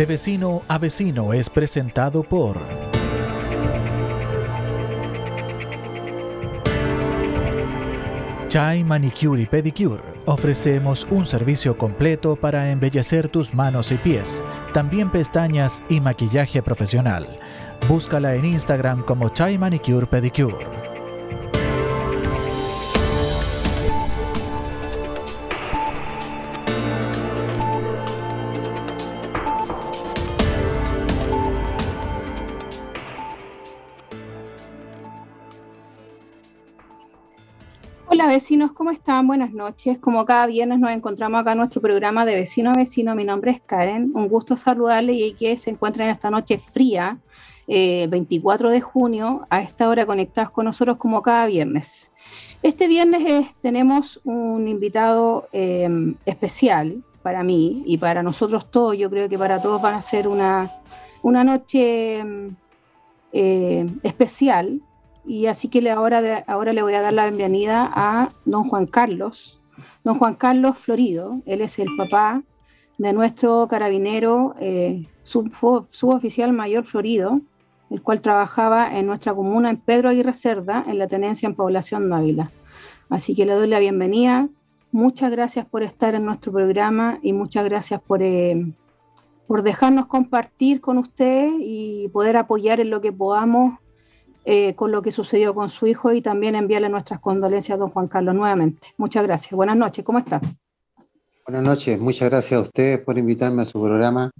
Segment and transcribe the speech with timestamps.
[0.00, 2.58] De vecino a vecino es presentado por...
[8.48, 10.02] Chai Manicure y Pedicure.
[10.24, 14.42] Ofrecemos un servicio completo para embellecer tus manos y pies,
[14.72, 17.38] también pestañas y maquillaje profesional.
[17.86, 20.89] Búscala en Instagram como Chai Manicure Pedicure.
[38.30, 39.26] Vecinos, ¿cómo están?
[39.26, 39.98] Buenas noches.
[39.98, 43.14] Como cada viernes nos encontramos acá en nuestro programa de vecino a vecino.
[43.16, 44.12] Mi nombre es Karen.
[44.14, 47.18] Un gusto saludarle y que se encuentran en esta noche fría,
[47.66, 52.12] 24 eh, de junio, a esta hora conectados con nosotros como cada viernes.
[52.62, 58.96] Este viernes tenemos un invitado em, especial para mí y para nosotros todos.
[58.96, 60.70] Yo creo que para todos van a ser una,
[61.22, 62.54] una noche em,
[63.32, 64.80] eh, especial
[65.26, 69.60] y así que ahora, ahora le voy a dar la bienvenida a don Juan Carlos,
[70.04, 72.42] don Juan Carlos Florido, él es el papá
[72.98, 77.40] de nuestro carabinero eh, suboficial mayor Florido,
[77.88, 82.08] el cual trabajaba en nuestra comuna en Pedro Aguirre Cerda, en la tenencia en población
[82.08, 82.50] Mávila.
[83.08, 84.48] Así que le doy la bienvenida.
[84.92, 88.72] Muchas gracias por estar en nuestro programa y muchas gracias por, eh,
[89.46, 93.79] por dejarnos compartir con usted y poder apoyar en lo que podamos
[94.44, 97.90] eh, con lo que sucedió con su hijo y también enviarle nuestras condolencias a don
[97.90, 98.88] Juan Carlos nuevamente.
[98.96, 99.52] Muchas gracias.
[99.52, 100.40] Buenas noches, ¿cómo está?
[101.46, 104.30] Buenas noches, muchas gracias a ustedes por invitarme a su programa.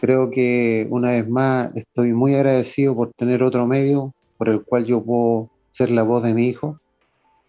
[0.00, 4.84] Creo que una vez más estoy muy agradecido por tener otro medio por el cual
[4.84, 6.80] yo puedo ser la voz de mi hijo,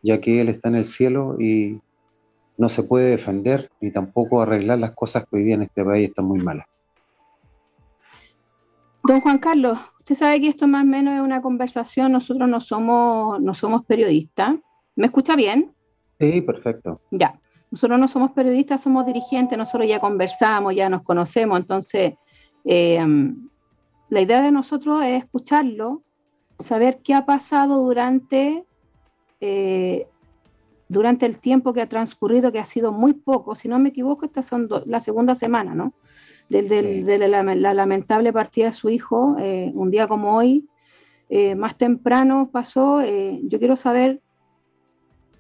[0.02, 1.82] ya que él está en el cielo y
[2.58, 6.10] no se puede defender ni tampoco arreglar las cosas que hoy día en este país
[6.10, 6.68] están muy malas.
[9.04, 12.59] Don Juan Carlos, Usted sabe que esto más o menos es una conversación, nosotros no
[12.59, 14.55] somos, no somos periodistas.
[14.98, 15.73] ¿Me escucha bien?
[16.20, 17.00] Sí, perfecto.
[17.10, 17.39] Ya,
[17.72, 22.16] nosotros no somos periodistas, somos dirigentes, nosotros ya conversamos, ya nos conocemos, entonces
[22.66, 23.02] eh,
[24.10, 26.04] la idea de nosotros es escucharlo,
[26.60, 28.66] saber qué ha pasado durante,
[29.39, 30.06] eh,
[30.89, 34.26] durante el tiempo que ha transcurrido, que ha sido muy poco, si no me equivoco,
[34.26, 35.94] esta son la segunda semana, ¿no?
[36.61, 40.67] De la, lamentable partida de su hijo, eh, un día como hoy,
[41.30, 43.02] eh, más temprano pasó.
[43.02, 44.21] Eh, yo quiero saber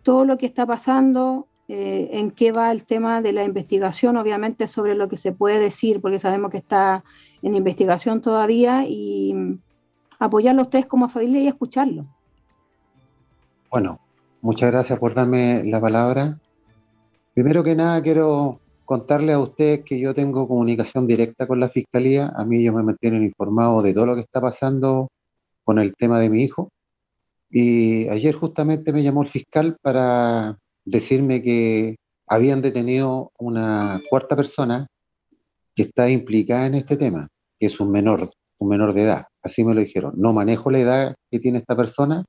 [0.01, 4.93] todo lo que está pasando, en qué va el tema de la investigación, obviamente sobre
[4.93, 7.03] lo que se puede decir, porque sabemos que está
[7.41, 9.33] en investigación todavía, y
[10.19, 12.05] apoyarlo a ustedes como familia y escucharlo.
[13.71, 13.99] Bueno,
[14.41, 16.37] muchas gracias por darme la palabra.
[17.33, 18.59] Primero que nada, quiero
[18.93, 22.31] contarle a ustedes que yo tengo comunicación directa con la fiscalía.
[22.35, 25.09] A mí ellos me mantienen informado de todo lo que está pasando
[25.63, 26.69] con el tema de mi hijo.
[27.49, 31.95] Y ayer justamente me llamó el fiscal para decirme que
[32.27, 34.85] habían detenido una cuarta persona
[35.75, 37.29] que está implicada en este tema,
[37.59, 38.29] que es un menor,
[38.59, 39.25] un menor de edad.
[39.41, 40.13] Así me lo dijeron.
[40.17, 42.25] No manejo la edad que tiene esta persona,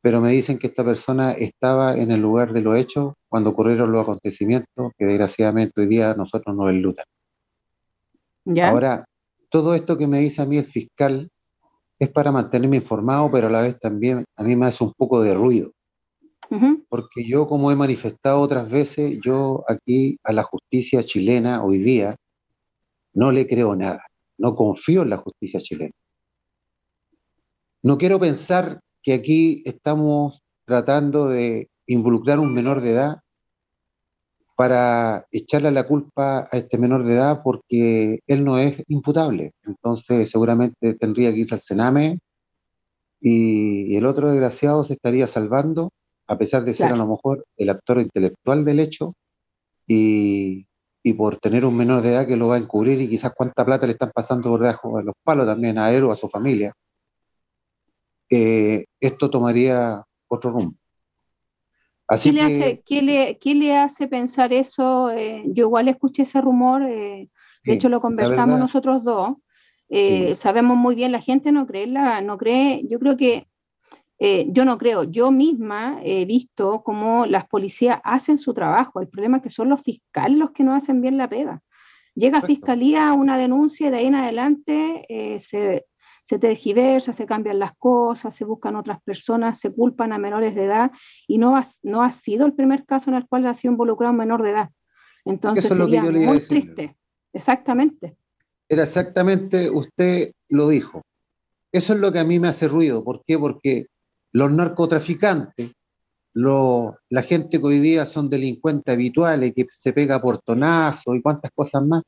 [0.00, 3.92] pero me dicen que esta persona estaba en el lugar de los hechos cuando ocurrieron
[3.92, 7.06] los acontecimientos que desgraciadamente hoy día nosotros nos enlutan.
[8.44, 8.70] ¿Ya?
[8.70, 9.06] Ahora,
[9.50, 11.30] todo esto que me dice a mí el fiscal
[11.98, 15.22] es para mantenerme informado, pero a la vez también a mí me hace un poco
[15.22, 15.72] de ruido.
[16.88, 22.16] Porque yo, como he manifestado otras veces, yo aquí a la justicia chilena hoy día
[23.12, 24.02] no le creo nada,
[24.36, 25.94] no confío en la justicia chilena.
[27.82, 33.20] No quiero pensar que aquí estamos tratando de involucrar a un menor de edad
[34.56, 39.52] para echarle la culpa a este menor de edad porque él no es imputable.
[39.64, 42.18] Entonces seguramente tendría que irse al Sename
[43.20, 45.90] y, el otro desgraciado se estaría salvando,
[46.26, 49.14] a pesar de ser a lo mejor el actor intelectual del hecho
[49.86, 50.66] y,
[51.16, 53.86] por tener un menor de edad que lo va a encubrir y quizás cuánta plata
[53.86, 56.72] le están pasando por debajo de los palos también a él o a su familia.
[58.30, 60.76] Eh, esto tomaría otro rumbo.
[62.22, 65.10] ¿Qué, le hace, ¿qué, le, hace, pensar eso?
[65.10, 67.30] Eh, yo igual escuché ese rumor, eh,
[67.64, 69.36] de hecho lo conversamos nosotros dos.
[70.34, 73.46] Sabemos muy bien, la gente no cree, la, no cree, yo creo que,
[74.18, 79.36] yo no creo, yo misma he visto cómo las policías hacen su trabajo, el problema
[79.36, 81.62] es que son los fiscales los que no hacen bien la pega.
[82.16, 85.06] Llega a fiscalía una denuncia y de ahí en adelante
[85.38, 85.86] se,
[86.30, 90.66] se tergiversa, se cambian las cosas, se buscan otras personas, se culpan a menores de
[90.66, 90.92] edad
[91.26, 94.12] y no ha, no ha sido el primer caso en el cual ha sido involucrado
[94.12, 94.70] un menor de edad.
[95.24, 96.96] Entonces sería muy triste,
[97.32, 98.16] exactamente.
[98.68, 101.02] era exactamente, usted lo dijo.
[101.72, 103.02] Eso es lo que a mí me hace ruido.
[103.02, 103.36] ¿Por qué?
[103.36, 103.86] Porque
[104.30, 105.72] los narcotraficantes,
[106.34, 111.82] la gente que hoy día son delincuentes habituales, que se pega portonazo y cuantas cosas
[111.84, 112.04] más,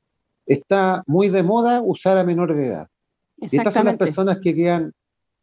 [0.47, 2.87] está muy de moda usar a menores de edad.
[3.50, 4.93] Y estas son las personas que quedan,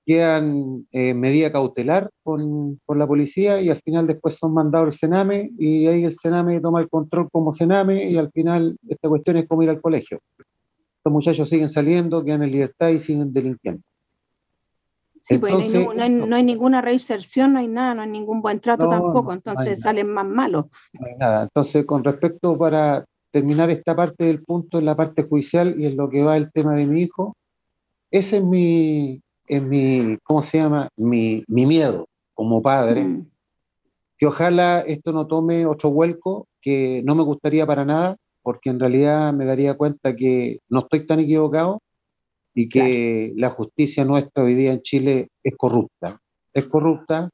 [0.06, 5.52] quedan eh, medida cautelar con, la policía y al final después son mandados al Sename
[5.58, 9.48] y ahí el Sename toma el control como Sename y al final esta cuestión es
[9.48, 10.20] como ir al colegio.
[11.04, 13.82] Los muchachos siguen saliendo, quedan en libertad y siguen delinquiendo.
[15.22, 19.34] Sí, pues no, hay, ninguna reinserción, no hay nada, no hay ningún buen trato tampoco,
[19.34, 20.66] entonces salen más malos.
[20.94, 21.44] No hay nada.
[21.44, 25.98] Entonces, con respecto para terminar esta parte del punto en la parte judicial y en
[25.98, 27.36] lo que va el tema de mi hijo,
[28.12, 30.90] ese es mi, es mi ¿cómo se llama?
[30.96, 33.30] Mi, miedo como padre, mm.
[34.18, 38.80] que ojalá esto no tome otro vuelco, que no me gustaría para nada, porque en
[38.80, 41.82] realidad me daría cuenta que no estoy tan equivocado
[42.54, 46.20] y que la justicia nuestra hoy día en Chile es corrupta.
[46.54, 47.30] Es corrupta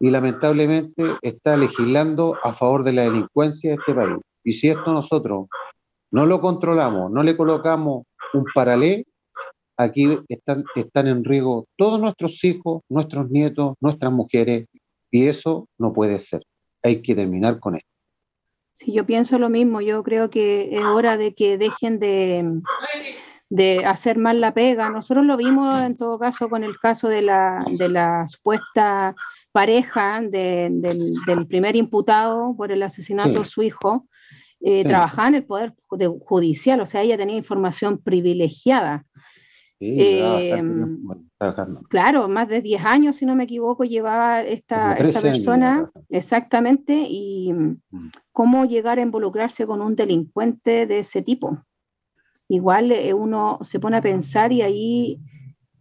[0.00, 4.18] y lamentablemente está legislando a favor de la delincuencia de este país.
[4.44, 5.46] Y si esto nosotros
[6.10, 9.04] no lo controlamos, no le colocamos un paralelo,
[9.76, 14.66] aquí están, están en riesgo todos nuestros hijos, nuestros nietos, nuestras mujeres,
[15.10, 16.42] y eso no puede ser.
[16.82, 17.88] Hay que terminar con esto.
[18.74, 19.80] Sí, yo pienso lo mismo.
[19.80, 22.60] Yo creo que es hora de que dejen de,
[23.48, 24.90] de hacer mal la pega.
[24.90, 29.14] Nosotros lo vimos en todo caso con el caso de la, de la supuesta
[29.52, 34.06] pareja del, primer imputado por el asesinato de su hijo.
[34.60, 35.74] Eh, trabajaba en el Poder
[36.24, 39.04] Judicial, o sea, ella tenía información privilegiada.
[39.78, 40.62] Eh,
[41.88, 47.52] claro, más de 10 años, si no me equivoco, llevaba esta, esta persona, exactamente, y
[47.52, 48.10] mm.
[48.32, 51.62] cómo llegar a involucrarse con un delincuente de ese tipo
[52.48, 55.20] igual eh, uno se pone a pensar y ahí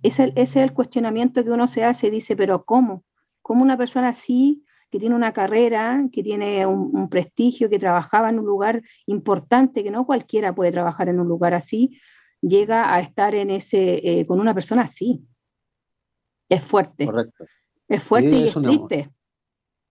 [0.04, 3.04] ese, es el cuestionamiento que uno se hace, dice, pero ¿cómo?
[3.42, 8.40] ¿Cómo una persona así, que tiene una carrera, que tiene un, prestigio, que trabajaba en
[8.40, 12.00] un lugar importante, que no cualquiera puede trabajar en un lugar así,
[12.48, 15.26] llega a estar en ese, eh, con una persona así?
[16.50, 17.06] Es fuerte.
[17.06, 17.46] Correcto.
[17.88, 19.12] Es fuerte y, es, triste.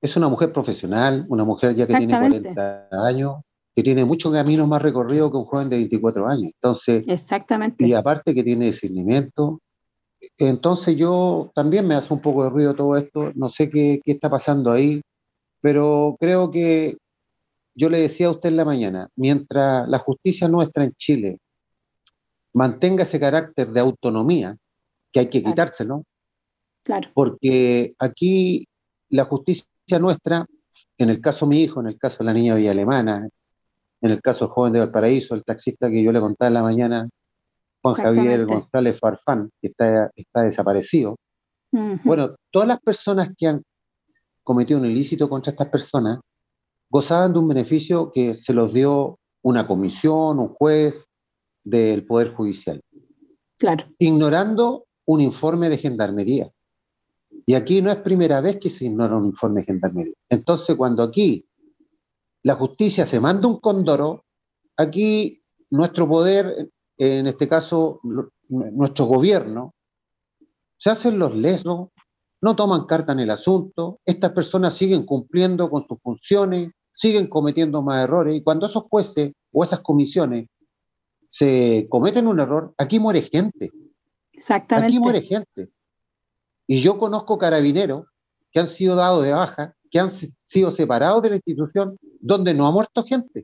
[0.01, 3.37] Es una mujer profesional, una mujer ya que tiene 40 años,
[3.75, 6.53] que tiene mucho camino más recorrido que un joven de 24 años.
[6.55, 7.87] Entonces, Exactamente.
[7.87, 9.61] Y aparte que tiene discernimiento.
[10.39, 14.13] Entonces yo también me hace un poco de ruido todo esto, no sé qué, qué
[14.13, 15.03] está pasando ahí,
[15.61, 16.97] pero creo que
[17.75, 21.39] yo le decía a usted en la mañana, mientras la justicia nuestra en Chile
[22.55, 24.57] mantenga ese carácter de autonomía,
[25.13, 26.05] que hay que quitárselo,
[26.83, 27.11] claro.
[27.13, 28.67] porque aquí
[29.11, 30.47] la justicia nuestra,
[30.99, 33.29] en el caso de mi hijo, en el caso de la niña Villa Alemana,
[34.01, 36.63] en el caso del joven de Valparaíso, el taxista que yo le contaba en la
[36.63, 37.09] mañana,
[37.83, 41.17] Juan Javier González Farfán, que está, está desaparecido.
[42.05, 43.63] Bueno, todas las personas que han
[44.45, 46.21] cometido un ilícito contra estas personas
[46.89, 51.07] gozaban de un beneficio que se los dio una comisión, un juez
[51.65, 52.81] del Poder Judicial.
[53.59, 53.87] Claro.
[53.99, 56.51] Ignorando un informe de gendarmería.
[57.47, 60.15] Y aquí no es primera vez que se ignora un informe de gendarmería.
[60.29, 61.47] Entonces, cuando aquí
[62.43, 64.25] la justicia se manda un cóndoro,
[64.77, 68.01] aquí nuestro poder, en este caso
[68.49, 69.75] nuestro gobierno,
[70.77, 71.89] se hacen los lesos,
[72.43, 77.83] no toman carta en el asunto, estas personas siguen cumpliendo con sus funciones, siguen cometiendo
[77.83, 80.47] más errores, y cuando esos jueces o esas comisiones
[81.35, 83.73] se cometen un error, aquí muere gente.
[84.33, 84.87] Exactamente.
[84.87, 85.69] Aquí muere gente.
[86.65, 88.07] Y yo conozco carabineros
[88.53, 92.69] que han sido dados de baja que han sido separados de la institución donde no
[92.69, 93.43] ha muerto gente,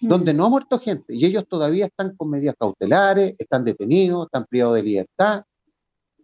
[0.00, 0.06] mm.
[0.06, 4.44] donde no ha muerto gente, y ellos todavía están con medidas cautelares, están detenidos, están
[4.44, 5.44] privados de libertad.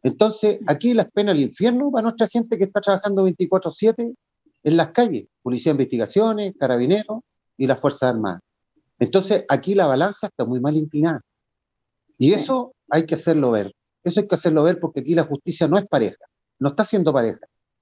[0.03, 4.15] Entonces, aquí las penas del infierno para nuestra gente que está trabajando 24/7
[4.65, 7.21] en las calles, Policía de Investigaciones, Carabineros
[7.57, 8.43] y las Fuerzas Armadas.
[8.99, 11.21] Entonces, aquí la balanza está muy mal inclinada.
[12.19, 13.73] Y eso hay que hacerlo ver.
[14.03, 16.25] Eso hay que hacerlo ver porque aquí la justicia no es pareja,
[16.59, 17.41] no está siendo pareja.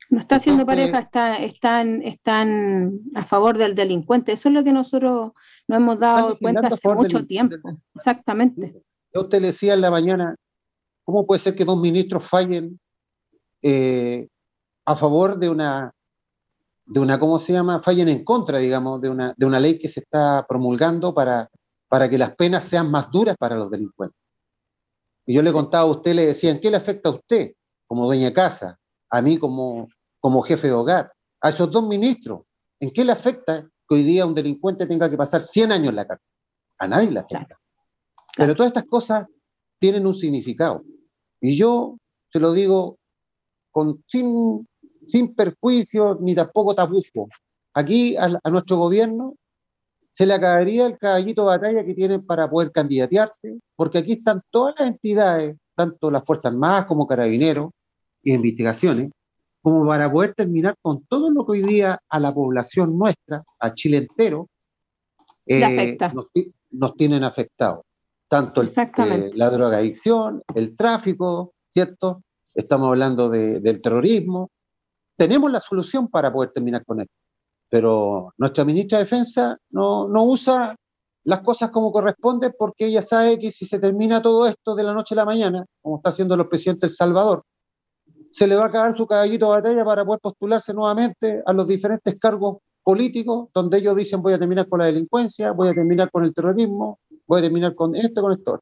[0.08, 4.32] No está haciendo pareja, está, están, están a favor del delincuente.
[4.32, 5.32] Eso es lo que nosotros
[5.66, 7.56] nos hemos dado cuenta hace mucho tiempo.
[7.94, 8.82] Exactamente.
[9.12, 10.36] Yo le decía en la mañana,
[11.04, 12.78] ¿cómo puede ser que dos ministros fallen
[13.62, 14.28] eh,
[14.84, 15.92] a favor de una,
[16.86, 17.82] de una, ¿cómo se llama?
[17.82, 21.50] Fallen en contra, digamos, de una, de una ley que se está promulgando para,
[21.88, 24.18] para que las penas sean más duras para los delincuentes.
[25.26, 27.52] Y yo le contaba a usted, le decía, ¿en qué le afecta a usted
[27.88, 28.78] como dueña casa?
[29.10, 29.88] A mí como,
[30.20, 32.42] como jefe de hogar, a esos dos ministros.
[32.78, 35.96] ¿En qué le afecta que hoy día un delincuente tenga que pasar 100 años en
[35.96, 36.28] la cárcel?
[36.78, 37.58] A nadie le afecta.
[38.36, 39.26] Pero todas estas cosas
[39.80, 40.84] tienen un significado.
[41.40, 41.96] Y yo
[42.30, 42.98] se lo digo
[43.72, 44.66] con, sin,
[45.08, 47.28] sin perjuicio ni tampoco tapuzco.
[47.74, 49.34] Aquí a, a, nuestro gobierno
[50.12, 54.42] se le acabaría el caballito de batalla que tienen para poder candidatearse, porque aquí están
[54.50, 57.70] todas las entidades, tanto las Fuerzas Armadas como Carabineros
[58.22, 59.10] y investigaciones,
[59.60, 63.74] como para poder terminar con todo lo que hoy día a la población nuestra, a
[63.74, 64.48] Chile entero,
[65.44, 66.30] eh, nos,
[66.70, 67.80] nos, tienen afectados.
[68.28, 72.22] Tanto el, eh, la drogadicción, el tráfico, ¿cierto?
[72.54, 74.50] Estamos hablando de, del terrorismo.
[75.16, 77.12] Tenemos la solución para poder terminar con esto.
[77.68, 80.76] Pero nuestra ministra de Defensa no, no usa
[81.24, 84.94] las cosas como corresponde porque ella sabe que si se termina todo esto de la
[84.94, 87.42] noche a la mañana, como está haciendo los presidentes del Salvador,
[88.30, 91.66] se le va a acabar su caballito de batalla para poder postularse nuevamente a los
[91.66, 96.10] diferentes cargos políticos, donde ellos dicen voy a terminar con la delincuencia, voy a terminar
[96.12, 98.60] con el terrorismo, voy a terminar con esto, con esto.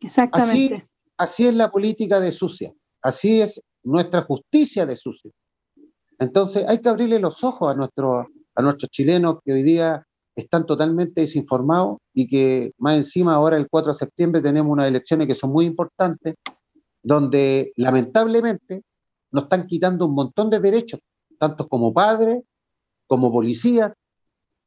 [0.00, 0.74] Exactamente.
[0.74, 0.84] Así,
[1.16, 5.30] así es la política de sucia, así es nuestra justicia de sucia.
[6.20, 10.66] Entonces hay que abrirle los ojos a, nuestro, a nuestros chilenos que hoy día están
[10.66, 15.34] totalmente desinformados y que más encima ahora el 4 de septiembre tenemos unas elecciones que
[15.34, 16.34] son muy importantes
[17.02, 18.82] donde lamentablemente
[19.32, 21.00] nos están quitando un montón de derechos,
[21.38, 22.42] tanto como padres,
[23.06, 23.92] como policías,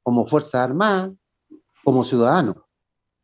[0.02, 1.12] como Fuerzas Armadas,
[1.84, 2.56] como ciudadanos.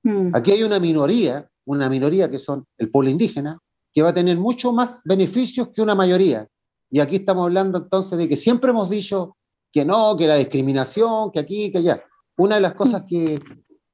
[0.03, 0.35] Mm.
[0.35, 3.57] Aquí hay una minoría, una minoría que son el pueblo indígena,
[3.91, 6.47] que va a tener mucho más beneficios que una mayoría.
[6.91, 9.37] Y aquí estamos hablando entonces de que siempre hemos dicho
[9.71, 12.01] que no, que la discriminación, que aquí, que allá.
[12.37, 13.39] Una de las cosas que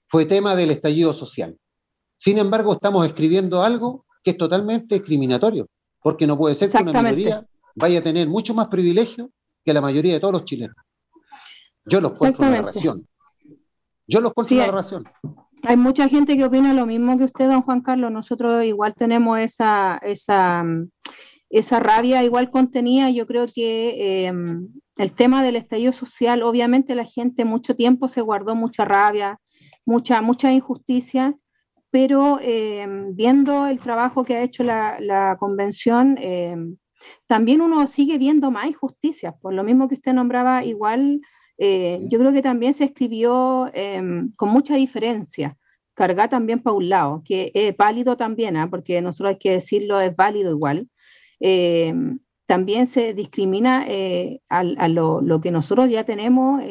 [0.07, 1.57] fue tema del estallido social.
[2.17, 5.67] Sin embargo, estamos escribiendo algo que es totalmente discriminatorio,
[6.01, 9.29] porque no puede ser que una minoría vaya a tener mucho más privilegio
[9.63, 10.75] que la mayoría de todos los chilenos.
[11.85, 13.07] Yo los cuento una narración.
[14.07, 15.03] Yo los cuento una narración.
[15.63, 18.11] Hay mucha gente que opina lo mismo que usted, don Juan Carlos.
[18.11, 20.63] Nosotros igual tenemos esa, esa,
[21.59, 23.09] esa rabia igual contenida.
[23.09, 28.21] Yo creo que em, el tema del estallido social, obviamente la gente mucho tiempo se
[28.21, 29.39] guardó mucha rabia,
[29.85, 31.35] mucha, mucha injusticia
[31.95, 36.53] pero eh, viendo el trabajo que ha hecho la, convención, eh,
[37.25, 39.33] también uno sigue viendo más injusticias.
[39.39, 41.21] Por lo mismo que usted nombraba, igual
[41.57, 43.71] eh, yo creo que también se escribió
[44.35, 45.57] con mucha diferencia.
[45.93, 48.69] Carga también para un lado, que es válido también, ¿ah?
[48.69, 50.89] porque nosotros hay que decirlo, es válido igual.
[52.45, 53.85] También se discrimina
[54.49, 56.63] a, lo, lo, que nosotros ya tenemos,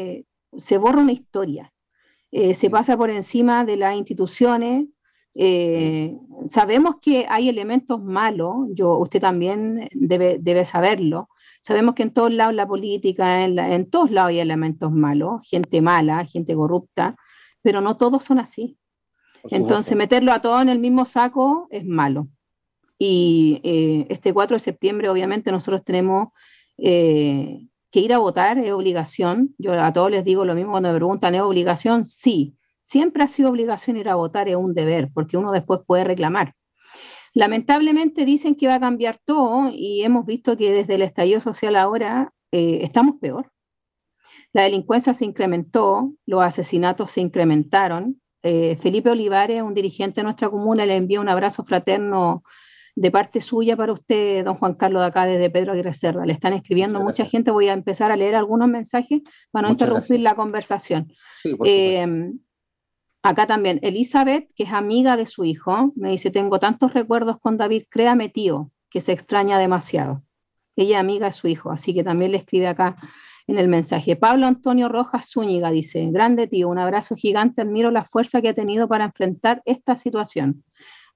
[0.56, 1.72] se borra una historia.
[2.30, 4.86] se pasa por encima de las instituciones,
[5.34, 6.16] eh,
[6.46, 11.28] sabemos que hay elementos malos, yo, usted también debe, debe saberlo.
[11.60, 15.80] Sabemos que en todos lados la política, en, en, todos lados hay elementos malos, gente
[15.82, 17.16] mala, gente corrupta,
[17.62, 18.78] pero no todos son así.
[19.50, 22.28] Entonces, meterlo a todos en el mismo saco es malo.
[22.98, 26.28] Y eh, este 4 de septiembre, obviamente, nosotros tenemos
[26.78, 29.54] eh, que ir a votar, es obligación.
[29.58, 32.04] Yo a todos les digo lo mismo cuando me preguntan, ¿es obligación?
[32.04, 36.04] Sí, Siempre ha sido obligación ir a votar, es un deber, porque uno después puede
[36.04, 36.52] reclamar.
[37.32, 41.76] Lamentablemente dicen que va a cambiar todo y hemos visto que desde el estallido social
[41.76, 43.50] ahora eh, estamos peor.
[44.52, 48.20] La delincuencia se incrementó, los asesinatos se incrementaron.
[48.42, 52.44] Eh, Felipe Olivares, un dirigente de nuestra comuna, le envía un abrazo fraterno
[52.96, 56.24] de parte suya para usted, don Juan Carlos, de acá desde Pedro Aguirre Cerda.
[56.24, 60.20] Le están escribiendo mucha gente, voy a empezar a leer algunos mensajes para no interrumpir
[60.20, 61.12] la conversación.
[61.42, 61.56] Sí,
[63.26, 67.56] Acá también, Elizabeth, que es amiga de su hijo, me dice, tengo tantos recuerdos con
[67.56, 70.22] David, créame tío, que se extraña demasiado.
[70.76, 72.96] Ella es amiga de su hijo, así que también le escribe acá
[73.46, 74.16] en el mensaje.
[74.16, 78.54] Pablo Antonio Rojas Zúñiga dice, grande tío, un abrazo gigante, admiro la fuerza que ha
[78.54, 80.62] tenido para enfrentar esta situación.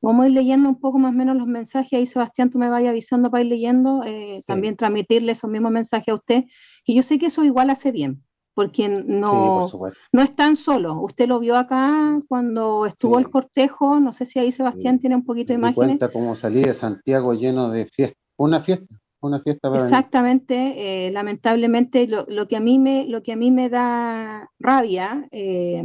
[0.01, 2.69] Vamos a ir leyendo un poco más o menos los mensajes, ahí Sebastián, tú me
[2.69, 6.45] vayas avisando para ir leyendo, eh, también transmitirle esos mismos mensajes a usted,
[6.85, 8.23] que yo sé que eso igual hace bien,
[8.55, 9.69] porque no,
[10.13, 10.97] no están solos.
[11.01, 15.25] Usted lo vio acá cuando estuvo el cortejo, no sé si ahí Sebastián tiene un
[15.25, 15.75] poquito de imagen.
[15.75, 21.11] cuenta cómo salí de Santiago lleno de fiesta, una fiesta, una fiesta para Exactamente, eh,
[21.11, 25.83] lamentablemente lo, que a mí me, lo que a mí me da rabia eh,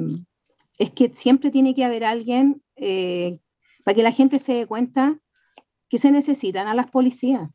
[0.77, 3.39] es que siempre tiene que haber alguien eh,
[3.83, 5.19] para que la gente se dé cuenta
[5.89, 7.49] que se necesitan a las policías.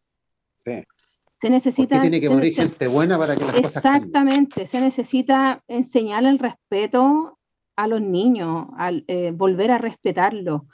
[0.65, 0.85] Sí.
[1.37, 2.01] Se necesita.
[2.01, 7.39] tiene que morir gente buena para que las Exactamente, se necesita enseñar el respeto
[7.77, 10.67] a los niños, al, eh, volver a respetarlo.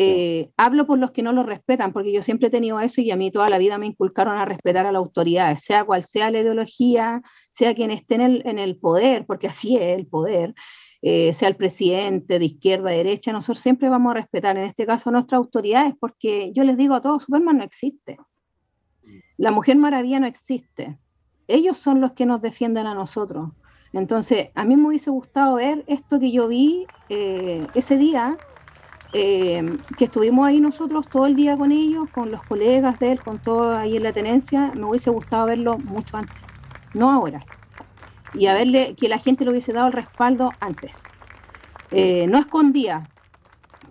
[0.00, 3.10] Eh, hablo por los que no lo respetan, porque yo siempre he tenido eso y
[3.10, 6.30] a mí toda la vida me inculcaron a respetar a las autoridades, sea cual sea
[6.30, 10.54] la ideología, sea quien esté en el, en el poder, porque así es el poder.
[11.00, 15.10] Eh, sea el presidente de izquierda, derecha, nosotros siempre vamos a respetar, en este caso,
[15.10, 18.18] nuestras autoridades, porque yo les digo a todos, Superman no existe.
[19.36, 20.98] La Mujer Maravilla no existe.
[21.46, 23.50] Ellos son los que nos defienden a nosotros.
[23.92, 28.36] Entonces, a mí me hubiese gustado ver esto que yo vi eh, ese día,
[29.12, 33.20] eh, que estuvimos ahí nosotros todo el día con ellos, con los colegas de él,
[33.20, 36.36] con todo ahí en la tenencia, me hubiese gustado verlo mucho antes,
[36.92, 37.40] no ahora
[38.34, 41.20] y a verle que la gente le hubiese dado el respaldo antes.
[41.90, 43.08] Eh, no escondía,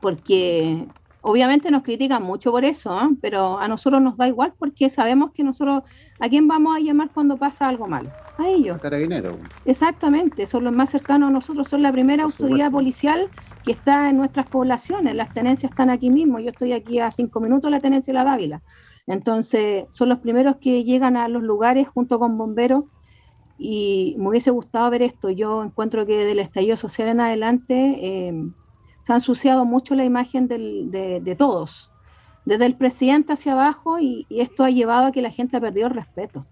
[0.02, 0.88] porque
[1.22, 3.10] obviamente nos critican mucho por eso, ¿eh?
[3.22, 5.84] pero a nosotros nos da igual porque sabemos que nosotros,
[6.20, 8.10] ¿a quién vamos a llamar cuando pasa algo malo?
[8.38, 8.80] A ellos.
[8.80, 9.36] Carabinero.
[9.66, 13.30] Exactamente, son los más cercanos a nosotros, son la primera autoridad policial
[13.64, 17.40] que está en nuestras poblaciones, las tenencias están aquí mismo, yo estoy aquí a cinco
[17.40, 18.62] minutos la tenencia de la Dávila.
[19.08, 22.84] Entonces, son los primeros que llegan a los lugares junto con bomberos
[23.58, 25.30] y me hubiese gustado ver esto.
[25.30, 28.50] Yo encuentro que del estallido social en adelante eh,
[29.02, 31.92] se ha ensuciado mucho la imagen de, todos,
[32.46, 35.88] desde el presidente hacia abajo, y, esto ha llevado a que la gente ha perdido
[35.88, 36.46] el respeto.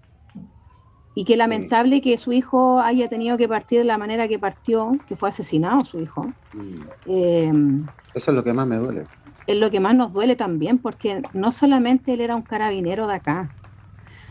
[1.17, 4.91] Y que lamentable que su hijo haya tenido que partir de la manera que partió,
[5.07, 6.25] que fue asesinado su hijo.
[6.53, 6.75] Mm.
[7.05, 7.53] Eh,
[8.13, 9.05] Eso es lo que más me duele.
[9.47, 13.13] Es lo que más nos duele también, porque no solamente él era un carabinero de
[13.13, 13.55] acá.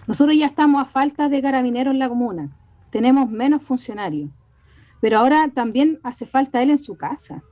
[0.07, 2.51] Nosotros ya estamos a falta de carabineros en la comuna
[2.95, 4.31] tenemos menos funcionarios.
[5.01, 7.43] Pero ahora también hace falta él en su casa,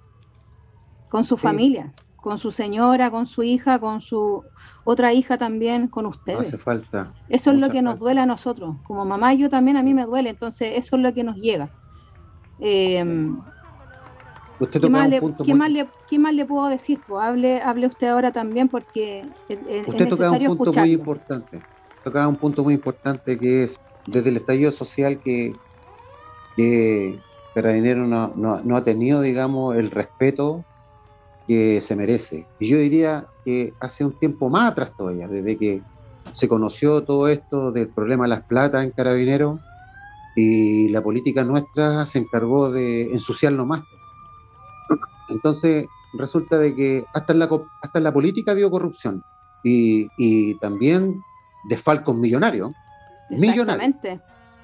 [1.09, 4.45] con su familia, con su señora, con su hija, con su
[4.85, 6.47] otra hija también, con ustedes.
[6.47, 7.13] Hace falta.
[7.29, 8.77] Eso es lo que nos duele a nosotros.
[8.85, 11.71] Como mamá, yo también a mí me duele, entonces eso es lo que nos llega.
[12.61, 13.05] Eh,
[14.61, 17.01] usted ¿qué, más le, ¿qué, más le, ¿Qué más le puedo decir?
[17.05, 21.61] Pues hable, hable usted ahora también porque es, usted tocaba un punto muy importante.
[22.05, 25.57] Tocaba un punto muy importante que es desde el estallido social que,
[27.55, 30.65] Carabinero no, no, ha tenido, digamos, el respeto
[31.47, 32.47] que se merece.
[32.59, 35.83] Y yo diría que hace un tiempo más atrás todavía, desde que
[36.35, 39.59] se conoció todo esto del problema de las platas en Carabinero
[40.35, 43.83] y la política nuestra se encargó de ensuciarlo más.
[45.29, 47.51] Entonces resulta de que hasta en la,
[47.83, 49.23] hasta la política había corrupción
[49.63, 51.21] y, y también
[51.69, 52.73] desfalcos millonarios.
[53.41, 54.21] Millonarios.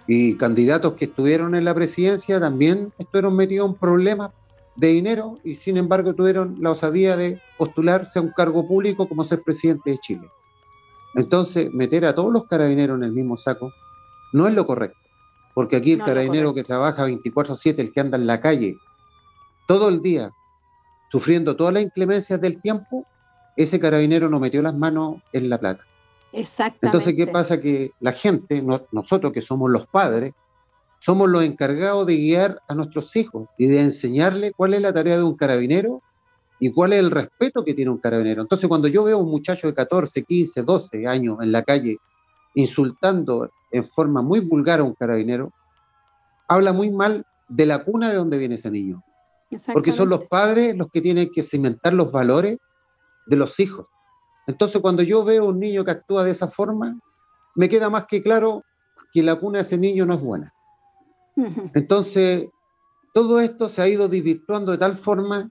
[0.07, 4.31] Y candidatos que estuvieron en la presidencia también estuvieron metidos en problemas
[4.76, 9.24] de dinero y sin embargo tuvieron la osadía de postularse a un cargo público como
[9.24, 10.28] ser presidente de Chile.
[11.14, 13.72] Entonces, meter a todos los carabineros en el mismo saco
[14.33, 14.98] no es lo correcto,
[15.54, 18.76] porque aquí el carabinero que trabaja 24/7, el que anda en la calle
[19.66, 20.31] todo el día,
[21.11, 23.07] sufriendo todas las inclemencias del tiempo,
[23.57, 25.85] ese carabinero no metió las manos en la plata.
[26.32, 26.86] Exactamente.
[26.86, 27.60] Entonces, ¿qué pasa?
[27.60, 28.62] Que la gente,
[28.92, 30.34] nosotros que somos los padres,
[31.00, 35.16] somos los encargados de guiar a nuestros hijos y de enseñarles cuál es la tarea
[35.16, 36.02] de un carabinero
[36.60, 38.42] y cuál es el respeto que tiene un carabinero.
[38.42, 41.98] Entonces, cuando yo veo a un muchacho de 14, 15, 12 años en la calle
[42.54, 45.52] insultando en forma muy vulgar a un carabinero,
[46.48, 49.02] habla muy mal de la cuna de donde viene ese niño.
[49.72, 52.58] Porque son los padres los que tienen que cimentar los valores
[53.26, 53.86] de los hijos.
[54.48, 56.98] Entonces, cuando yo veo un niño que actúa de esa forma,
[57.54, 58.64] me queda más que claro
[59.12, 60.54] que la cuna de ese niño no es buena.
[61.74, 62.46] Entonces,
[63.12, 65.50] todo esto se ha ido desvirtuando de tal forma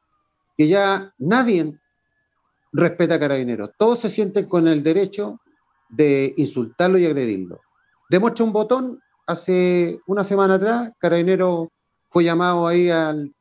[0.57, 1.73] que ya nadie
[2.73, 3.69] respeta a Carabineros.
[3.77, 5.39] Todos se sienten con el derecho
[5.89, 7.61] de insultarlo y agredirlo.
[8.09, 11.71] Demuestra un botón, hace una semana atrás, Carabinero
[12.09, 13.31] fue llamado ahí al,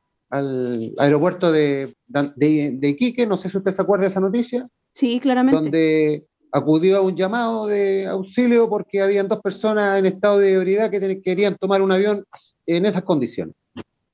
[0.99, 5.21] aeropuerto de, de, de, Iquique, no sé si usted se acuerda de esa noticia, Sí,
[5.21, 5.61] claramente.
[5.61, 10.91] Donde acudió a un llamado de auxilio porque habían dos personas en estado de ebriedad
[10.91, 12.25] que querían tomar un avión
[12.65, 13.55] en esas condiciones.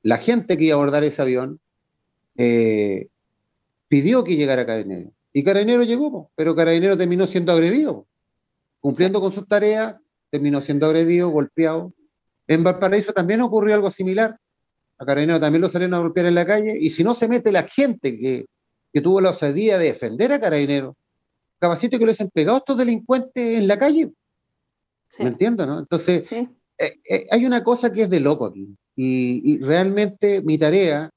[0.02, 1.60] La gente que iba a abordar ese avión
[2.36, 3.06] eh,
[3.86, 5.12] pidió que llegara Carabinero.
[5.32, 8.08] Y Carabinero llegó, pero Carabinero terminó siendo agredido.
[8.80, 9.94] Cumpliendo con sus tareas,
[10.30, 11.94] terminó siendo agredido, golpeado.
[12.48, 14.36] En Valparaíso también ocurrió algo similar.
[14.98, 16.76] A Carabinero también lo salieron a golpear en la calle.
[16.80, 18.46] Y si no se mete la gente que
[18.92, 20.94] que tuvo la osadía de defender a Carabineros,
[21.58, 24.12] capacito que lo han pegado estos delincuentes en la calle.
[25.18, 25.78] ¿Me entiendo, no?
[25.78, 26.46] Entonces, eh,
[26.78, 28.74] eh, hay una cosa que es de loco aquí.
[28.96, 31.10] Y, realmente mi tarea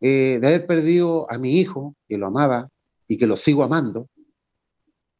[0.00, 2.68] eh, de haber perdido a mi hijo, que lo amaba
[3.08, 4.08] y que lo sigo amando,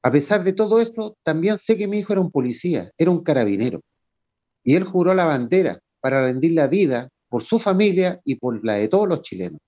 [0.02, 3.22] a pesar de todo esto, también sé que mi hijo era un policía, era un
[3.22, 3.82] carabinero.
[4.64, 8.74] Y él juró la bandera para rendir la vida por su familia y por la
[8.74, 9.60] de todos los chilenos.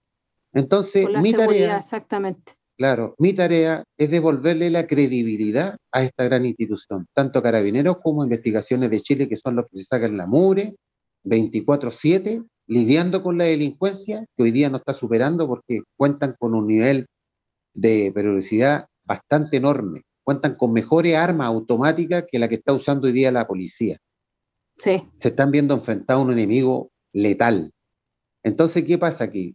[0.54, 2.52] Entonces, mi tarea, exactamente.
[2.76, 8.90] Claro, mi tarea es devolverle la credibilidad a esta gran institución, tanto Carabineros como Investigaciones
[8.90, 10.74] de Chile, que son los que se sacan la mure
[11.24, 16.66] 24-7 lidiando con la delincuencia, que hoy día no está superando porque cuentan con un
[16.66, 17.06] nivel
[17.74, 20.02] de periodicidad bastante enorme.
[20.24, 23.98] Cuentan con mejores armas automáticas que la que está usando hoy día la policía.
[24.78, 25.02] Sí.
[25.18, 27.70] Se están viendo enfrentados a un enemigo letal.
[28.42, 29.54] Entonces, ¿qué pasa aquí?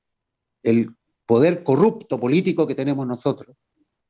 [0.63, 0.95] El
[1.25, 3.55] poder corrupto político que tenemos nosotros,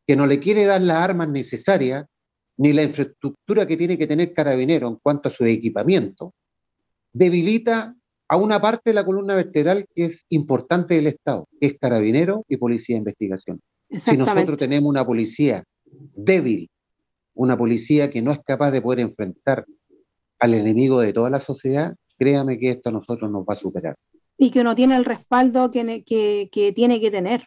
[0.08, 2.06] que no le quiere dar las armas necesarias
[2.58, 6.34] ni la infraestructura que tiene que tener Carabinero en cuanto a su equipamiento,
[7.14, 7.96] debilita
[8.28, 12.46] a una parte de la columna vertebral que es importante del Estado, que es Carabinero
[12.48, 13.60] y Policía de Investigación.
[13.98, 15.64] Si nosotros tenemos una policía
[16.16, 16.70] débil,
[17.34, 19.66] una policía que no es capaz de poder enfrentar
[20.40, 23.96] al enemigo de toda la sociedad, créame que esto a nosotros nos va a superar.
[24.40, 27.46] Y que no tiene el respaldo que, que, tiene que tener.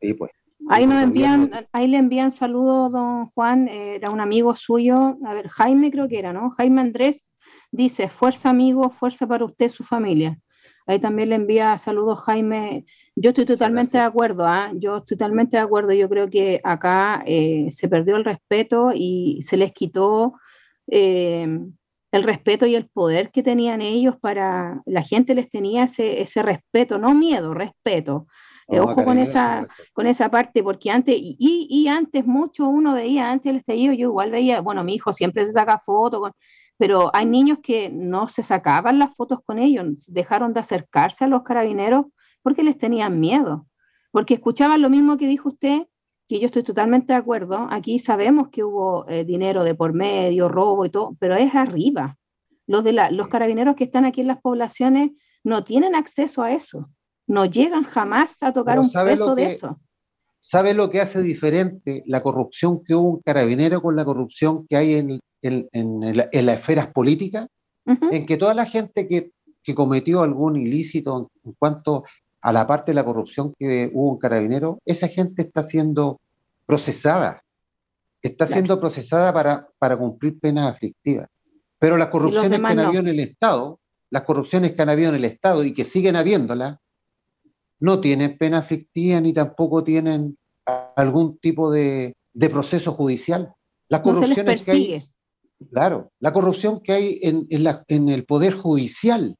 [0.00, 0.30] Sí, pues.
[0.68, 5.34] Ahí nos envían, ahí le envían saludos, don Juan, eh, era un amigo suyo, a
[5.34, 6.50] ver, Jaime creo que era, ¿no?
[6.50, 7.34] Jaime Andrés
[7.72, 10.38] dice, fuerza amigo, fuerza para usted, su familia.
[10.86, 12.84] Ahí también le envía saludos Jaime.
[13.14, 14.70] Yo estoy totalmente de acuerdo, ¿ah?
[14.74, 15.92] yo estoy totalmente de acuerdo.
[15.92, 20.34] Yo creo que acá eh, se perdió el respeto y se les quitó
[20.88, 21.60] eh,
[22.12, 26.42] el respeto y el poder que tenían ellos para, la gente les tenía ese, ese
[26.42, 28.26] respeto, no miedo, respeto.
[28.68, 31.36] Eh, ojo con esa, con esa parte, porque antes, y,
[31.68, 35.44] y, antes mucho uno veía, antes el estallido, yo igual veía, bueno, mi hijo siempre
[35.44, 36.30] se saca fotos,
[36.76, 41.28] pero hay niños que no se sacaban las fotos con ellos, dejaron de acercarse a
[41.28, 42.06] los carabineros
[42.42, 43.66] porque les tenían miedo,
[44.10, 45.86] porque escuchaban lo mismo que dijo usted,
[46.32, 50.48] que yo estoy totalmente de acuerdo, aquí sabemos que hubo eh, dinero de por medio,
[50.48, 52.18] robo y todo, pero es arriba.
[52.66, 55.10] Los, de la, los carabineros que están aquí en las poblaciones
[55.44, 56.88] no tienen acceso a eso
[57.26, 59.80] no llegan jamás a tocar un peso de eso.
[60.40, 64.76] ¿Sabe lo que hace diferente la corrupción que hubo un carabinero con la corrupción que
[64.76, 67.46] hay en, en, las esferas políticas?
[67.84, 69.30] En que toda la gente que,
[69.74, 72.04] cometió algún ilícito en, cuanto
[72.42, 76.20] a la parte de la corrupción que hubo un carabinero, esa gente está siendo
[76.66, 77.42] procesada.
[78.20, 81.28] Está siendo procesada para, para cumplir penas aflictivas.
[81.78, 85.16] Pero las corrupciones que han habido en el Estado, las corrupciones que han habido en
[85.16, 86.76] el Estado y que siguen habiéndolas,
[87.80, 90.38] no tienen pena fictiva ni tampoco tienen
[90.96, 92.14] algún tipo de,
[92.50, 93.52] proceso judicial.
[93.88, 95.04] La corrupción que hay,
[95.70, 99.36] claro, la corrupción que hay en, en, el poder judicial,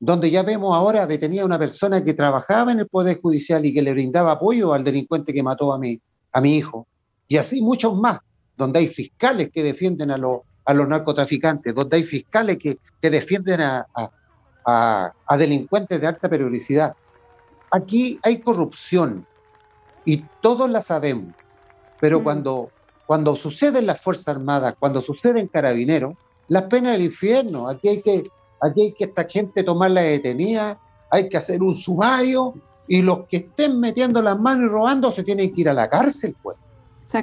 [0.00, 3.82] donde ya vemos ahora detenida una persona que trabajaba en el poder judicial y que
[3.82, 6.00] le brindaba apoyo al delincuente que mató a mi,
[6.32, 6.86] a mi hijo,
[7.28, 8.18] y así muchos más,
[8.56, 10.18] donde hay fiscales que defienden a,
[10.64, 12.78] a los narcotraficantes, donde hay fiscales que,
[13.08, 13.86] defienden a,
[14.66, 16.94] a delincuentes de alta periodicidad
[17.74, 19.26] aquí hay corrupción
[20.04, 21.34] y todos la sabemos,
[22.00, 22.22] pero mm.
[22.22, 22.70] cuando,
[23.06, 26.14] cuando sucede en las Fuerzas Armadas, cuando sucede en Carabineros,
[26.48, 28.24] las penas del infierno, aquí hay que,
[28.64, 30.78] aquí hay que esta gente tomarla detenida,
[31.10, 32.54] hay que hacer un sumario
[32.88, 35.88] y los que estén metiendo las manos y robando se tienen que ir a la
[35.88, 36.56] cárcel, pues.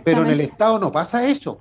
[0.04, 1.60] Pero en el Estado no pasa eso.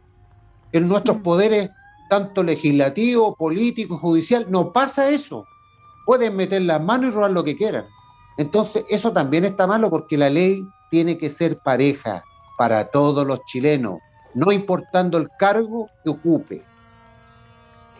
[0.73, 1.23] En nuestros mm.
[1.23, 1.71] poderes,
[2.09, 5.45] tanto legislativo, político, judicial, no pasa eso.
[6.07, 7.87] Pueden meter las manos y robar lo que quieran.
[8.37, 12.25] Entonces, eso también está malo porque la ley tiene que ser pareja
[12.57, 14.01] para todos los chilenos,
[14.35, 16.63] no importando el cargo que ocupe.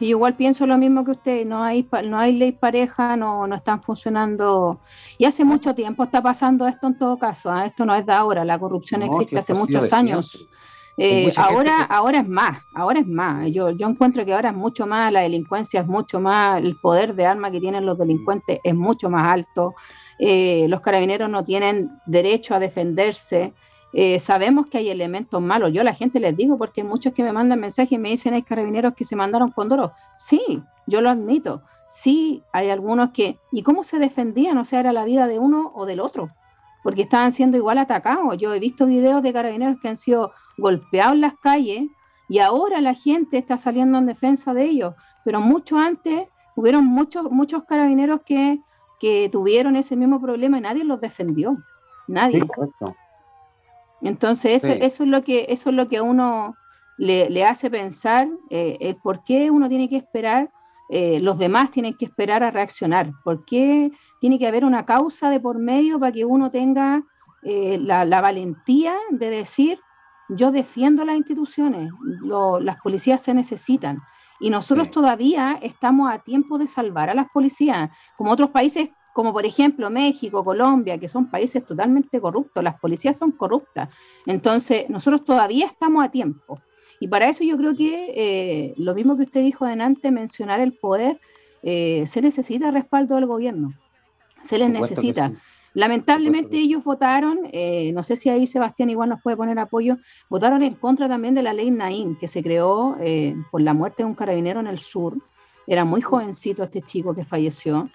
[0.01, 3.55] Sí, igual pienso lo mismo que usted, no hay, no hay ley pareja, no, no
[3.55, 4.81] están funcionando.
[5.19, 7.67] Y hace mucho tiempo está pasando esto en todo caso, ¿ah?
[7.67, 10.49] esto no es de ahora, la corrupción existe hace muchos años.
[10.97, 13.51] Eh, ahora, ahora es más, ahora es más.
[13.53, 17.15] Yo, yo encuentro que ahora es mucho más, la delincuencia es mucho más, el poder
[17.15, 19.75] de arma que tienen los delincuentes es mucho más alto.
[20.19, 23.53] Eh, los carabineros no tienen derecho a defenderse.
[23.93, 25.73] Eh, sabemos que hay elementos malos.
[25.73, 28.43] Yo la gente les digo, porque muchos que me mandan mensajes y me dicen hay
[28.43, 29.93] carabineros que se mandaron con doro.
[30.17, 31.63] Sí, yo lo admito.
[31.89, 33.39] Sí, hay algunos que.
[33.51, 34.59] ¿Y cómo se defendían?
[34.59, 36.31] O sea, era la vida de uno o del otro.
[36.83, 38.39] Porque estaban siendo igual atacados.
[38.39, 41.83] Yo he visto videos de carabineros que han sido golpeados en las calles
[42.29, 44.95] y ahora la gente está saliendo en defensa de ellos.
[45.25, 48.61] Pero mucho antes hubieron muchos, muchos carabineros que
[49.01, 51.57] que tuvieron ese mismo problema y nadie los defendió.
[52.07, 52.47] Nadie.
[54.03, 56.57] Entonces, eso, es lo que, eso es lo que a uno
[56.97, 60.51] le, hace pensar eh, el por qué uno tiene que esperar,
[60.89, 65.31] eh, los demás tienen que esperar a reaccionar, por qué tiene que haber una causa
[65.31, 67.03] de por medio para que uno tenga
[67.43, 69.81] eh, la, valentía de decir,
[70.29, 71.91] yo defiendo las instituciones,
[72.61, 74.01] las policías se necesitan.
[74.39, 79.33] Y nosotros todavía estamos a tiempo de salvar a las policías, como otros países, como
[79.33, 83.89] por ejemplo México, Colombia, que son países totalmente corruptos, las policías son corruptas.
[84.27, 86.61] Entonces, nosotros todavía estamos a tiempo.
[87.01, 90.75] Y para eso yo creo que eh, lo mismo que usted dijo delante, mencionar el
[90.75, 91.21] poder,
[91.63, 93.73] eh, se necesita respaldo del gobierno.
[94.43, 95.33] Se les necesita.
[95.73, 100.63] Lamentablemente ellos votaron, eh, no sé si ahí Sebastián igual nos puede poner apoyo, votaron
[100.63, 104.09] en contra también de la ley Naín, que se creó eh, por la muerte de
[104.09, 105.17] un carabinero en el sur.
[105.67, 107.89] Era muy jovencito este chico que falleció.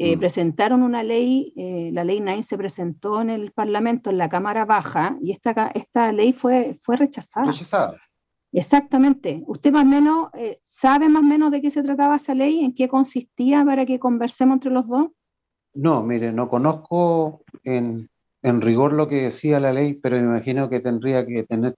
[0.00, 0.20] Eh, mm.
[0.20, 1.52] Presentaron una ley,
[1.92, 6.12] la ley Naín se presentó en el Parlamento, en la Cámara Baja, y esta, esta
[6.12, 7.46] ley fue, fue rechazada.
[7.46, 7.96] Rechazada.
[8.52, 9.42] Exactamente.
[9.46, 10.28] ¿Usted más o menos
[10.62, 13.98] sabe más o menos de qué se trataba esa ley, en qué consistía para que
[13.98, 15.08] conversemos entre los dos?
[15.74, 18.08] No, mire, no conozco en,
[18.42, 21.76] rigor lo que decía la ley, pero me imagino que tendría que tener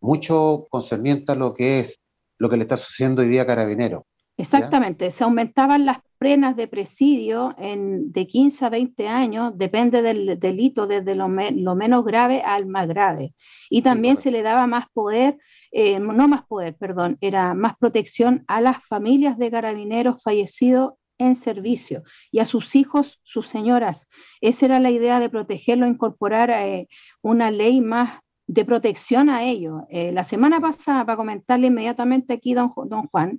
[0.00, 2.00] mucho concerniente a lo que es
[2.38, 4.06] lo que le está sucediendo hoy día a Carabinero.
[4.38, 10.38] Exactamente, se aumentaban las penas de presidio en, de 15 a 20 años, depende del
[10.38, 13.34] delito, desde lo, menos grave al más grave.
[13.68, 15.36] Y también se le daba más poder,
[15.70, 21.34] eh, no más poder, perdón, era más protección a las familias de carabineros fallecidos en
[21.34, 24.08] servicio y a sus hijos, sus señoras.
[24.40, 26.88] Esa era la idea de protegerlo, incorporar eh,
[27.20, 29.82] una ley más de protección a ellos.
[29.90, 33.38] Eh, la semana pasada, para comentarle inmediatamente aquí, don, don Juan,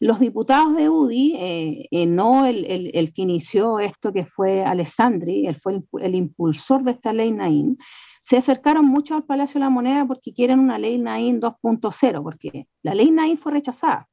[0.00, 5.56] los diputados de UDI, eh, no el, el, que inició esto, que fue Alessandri, él
[5.56, 7.78] fue el, impulsor de esta ley Naín,
[8.20, 12.68] se acercaron mucho al Palacio de la Moneda porque quieren una ley Naín 2.0, porque
[12.82, 14.08] la ley Naín fue rechazada.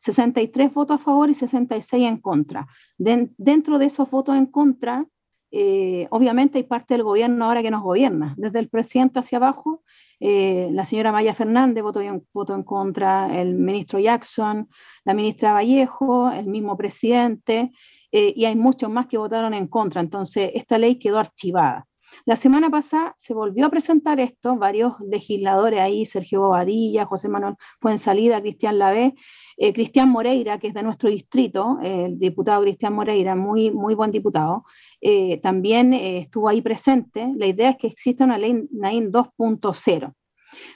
[0.00, 2.66] 63 votos a favor y 66 en contra.
[2.96, 5.06] dentro de esos votos en contra,
[5.52, 9.82] eh, obviamente hay parte del gobierno ahora que nos gobierna, desde el presidente hacia abajo,
[10.20, 14.68] eh, la señora Maya Fernández votó en, contra, el ministro Jackson,
[15.04, 17.72] la ministra Vallejo, el mismo presidente,
[18.12, 20.00] eh, y hay muchos más que votaron en contra.
[20.00, 21.86] Entonces, esta ley quedó archivada.
[22.24, 27.56] La semana pasada se volvió a presentar esto, varios legisladores ahí, Sergio Bobadilla, José Manuel
[27.80, 29.14] Fuensalida, Cristian Lavé,
[29.56, 34.10] eh, Cristian Moreira, que es de nuestro distrito, el diputado Cristian Moreira, muy, muy buen
[34.10, 34.64] diputado,
[35.00, 37.32] eh, también eh, estuvo ahí presente.
[37.36, 40.14] La idea es que exista una ley NAIN 2.0.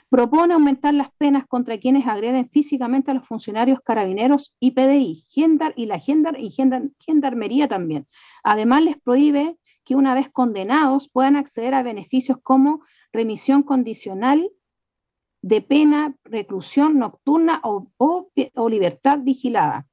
[0.09, 5.73] Propone aumentar las penas contra quienes agreden físicamente a los funcionarios carabineros y PDI, Gendar
[5.75, 8.07] y la Gendar y Gendarmería también.
[8.43, 12.81] Además, les prohíbe que una vez condenados puedan acceder a beneficios como
[13.13, 14.51] remisión condicional
[15.41, 18.31] de pena, reclusión nocturna o,
[18.67, 19.87] libertad vigilada.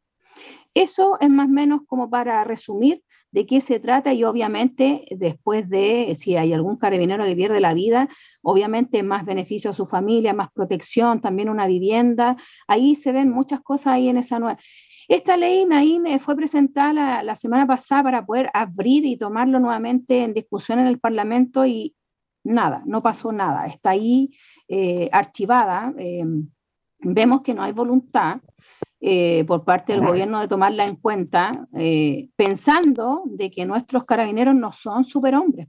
[0.72, 5.68] Eso es más o menos como para resumir de qué se trata y obviamente después
[5.68, 8.09] de, si hay algún carabinero que pierde la vida,
[8.40, 12.38] obviamente más beneficio a su familia, más protección, también una vivienda.
[12.66, 14.59] Ahí se ven muchas cosas ahí en esa nueva.
[15.08, 19.60] Esta ley, Naín, eh, fue presentada la, la, semana pasada para poder abrir y tomarlo
[19.60, 21.94] nuevamente en discusión en el Parlamento y
[22.44, 23.66] nada, no pasó nada.
[23.66, 24.30] Está ahí
[24.68, 26.24] eh, archivada, eh,
[27.00, 28.40] vemos que no hay voluntad
[29.00, 31.68] eh, por parte del gobierno de tomarla en cuenta,
[32.36, 35.68] pensando de que nuestros carabineros no son superhombres.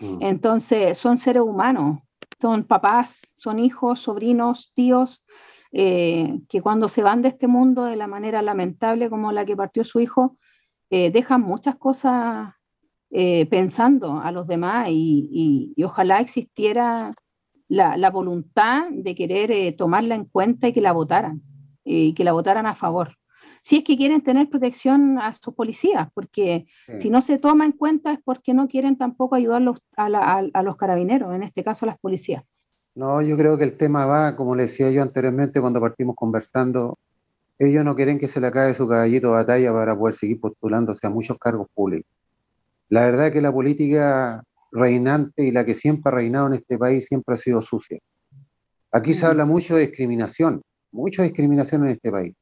[0.00, 0.18] Mm.
[0.20, 2.00] Entonces, son seres humanos,
[2.40, 5.24] son papás, son hijos, sobrinos, tíos,
[5.72, 9.84] que cuando se van de este mundo de la manera lamentable como la que partió
[9.84, 10.36] su hijo,
[10.90, 12.54] dejan muchas cosas
[13.08, 17.14] pensando a los demás y, ojalá existiera
[17.70, 21.42] la, voluntad de querer eh, tomarla en cuenta y que la votaran,
[21.84, 23.16] eh, y que la votaran a favor.
[23.62, 26.66] Si es que quieren tener protección a sus policías, porque
[26.98, 29.62] si no se toma en cuenta es porque no quieren tampoco ayudar
[29.96, 32.42] a, los carabineros, en este caso a las policías.
[32.94, 36.98] No, yo creo que el tema va, como le decía yo anteriormente cuando partimos conversando,
[37.58, 41.06] ellos no quieren que se le acabe su caballito de batalla para poder seguir postulándose
[41.06, 42.10] a muchos cargos públicos.
[42.88, 46.78] La verdad es que la política reinante y la que siempre ha reinado en este
[46.78, 47.98] país siempre ha sido sucia.
[48.92, 52.34] Aquí se habla mucho de discriminación, mucha discriminación en este país.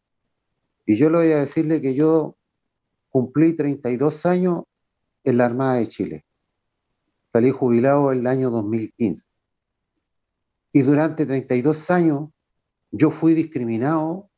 [0.86, 2.36] Y yo le voy a decirle que yo
[3.10, 4.62] cumplí 32 años
[5.24, 6.24] en la Armada de Chile.
[7.32, 9.27] Salí jubilado el año 2015.
[10.78, 12.30] Y durante 32 años
[12.92, 14.30] yo fui discriminado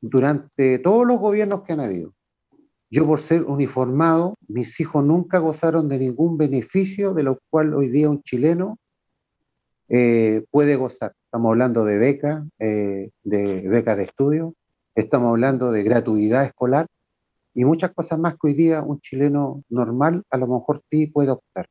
[0.00, 2.14] durante todos los gobiernos que han habido.
[2.90, 7.90] Yo por ser uniformado, mis hijos nunca gozaron de ningún beneficio de lo cual hoy
[7.90, 8.76] día un chileno
[9.88, 11.12] eh, puede gozar.
[11.26, 14.56] Estamos hablando de beca, eh, de becas de estudio,
[14.96, 16.88] estamos hablando de gratuidad escolar
[17.54, 21.30] y muchas cosas más que hoy día un chileno normal a lo mejor sí puede
[21.30, 21.68] optar.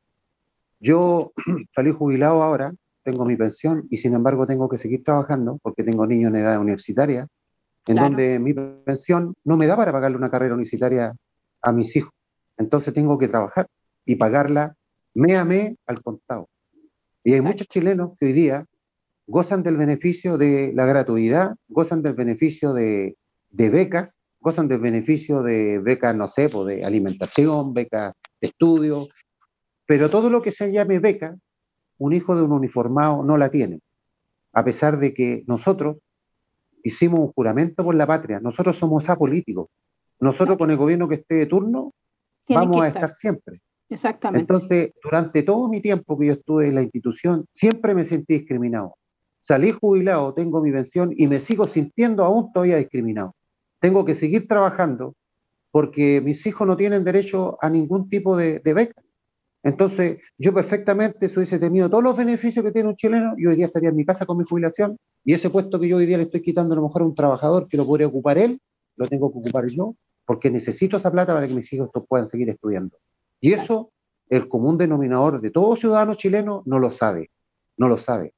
[0.80, 1.32] Yo
[1.76, 6.06] salí jubilado ahora, tengo mi pensión y sin embargo tengo que seguir trabajando porque tengo
[6.06, 7.26] niños en edad universitaria
[7.86, 11.14] en donde mi pensión no me da para pagarle una carrera universitaria
[11.62, 12.12] a mis hijos.
[12.56, 13.66] Entonces tengo que trabajar
[14.04, 14.76] y pagarla
[15.14, 16.48] me a me al contado.
[17.24, 18.64] Y hay muchos chilenos que hoy día
[19.26, 23.16] gozan del beneficio de la gratuidad, gozan del beneficio de,
[23.50, 29.06] becas, gozan del beneficio de becas, no sé, pues, de alimentación, becas estudio,
[29.86, 31.36] pero todo lo que se llame beca,
[32.02, 33.80] un hijo de un uniformado no la tiene,
[34.52, 35.98] a pesar de que nosotros
[36.82, 39.68] hicimos un juramento por la patria, nosotros somos apolíticos,
[40.20, 41.92] nosotros con el gobierno que esté de turno
[42.48, 43.10] vamos a estar.
[43.10, 43.60] siempre.
[43.88, 44.40] Exactamente.
[44.40, 48.96] Entonces, durante todo mi tiempo que yo estuve en la institución, siempre me sentí discriminado.
[49.38, 53.34] Salí jubilado, tengo mi pensión y me sigo sintiendo aún todavía discriminado.
[53.80, 55.14] Tengo que seguir trabajando
[55.70, 59.01] porque mis hijos no tienen derecho a ningún tipo de, beca.
[59.62, 63.56] Entonces, yo perfectamente si hubiese tenido todos los beneficios que tiene un chileno, yo hoy
[63.56, 66.16] día estaría en mi casa con mi jubilación y ese puesto que yo hoy día
[66.16, 68.60] le estoy quitando a lo mejor a un trabajador que lo podría ocupar él,
[68.96, 69.94] lo tengo que ocupar yo,
[70.26, 72.98] porque necesito esa plata para que mis hijos puedan seguir estudiando.
[73.40, 73.92] Y eso,
[74.28, 77.30] el común denominador de todo ciudadano chileno no lo sabe,
[77.76, 78.34] no lo sabe.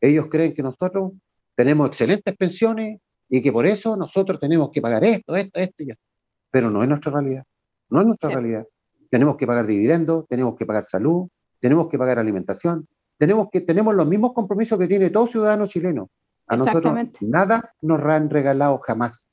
[0.00, 1.12] Ellos creen que nosotros
[1.56, 5.90] tenemos excelentes pensiones y que por eso nosotros tenemos que pagar esto, esto, esto y
[5.90, 6.02] esto.
[6.50, 7.44] Pero no es nuestra realidad,
[7.88, 8.66] no es nuestra realidad.
[9.10, 13.94] Tenemos que pagar dividendos, tenemos que pagar salud, tenemos que pagar alimentación, tenemos, que, tenemos
[13.94, 16.08] los mismos compromisos que tiene todo ciudadano chileno.
[16.46, 19.26] A nosotros nada nos han regalado jamás.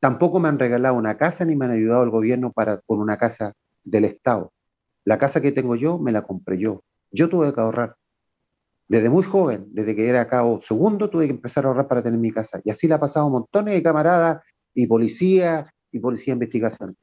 [0.00, 3.18] Tampoco me han regalado una casa ni me han ayudado el gobierno para, con una
[3.18, 3.52] casa
[3.84, 4.52] del Estado.
[5.04, 6.82] La casa que tengo yo me la compré yo.
[7.10, 7.96] Yo tuve que ahorrar.
[8.88, 12.18] Desde muy joven, desde que era cabo segundo, tuve que empezar a ahorrar para tener
[12.18, 12.60] mi casa.
[12.64, 14.42] Y así la ha pasado montones de camaradas
[14.74, 16.96] y policías y policía de investigación.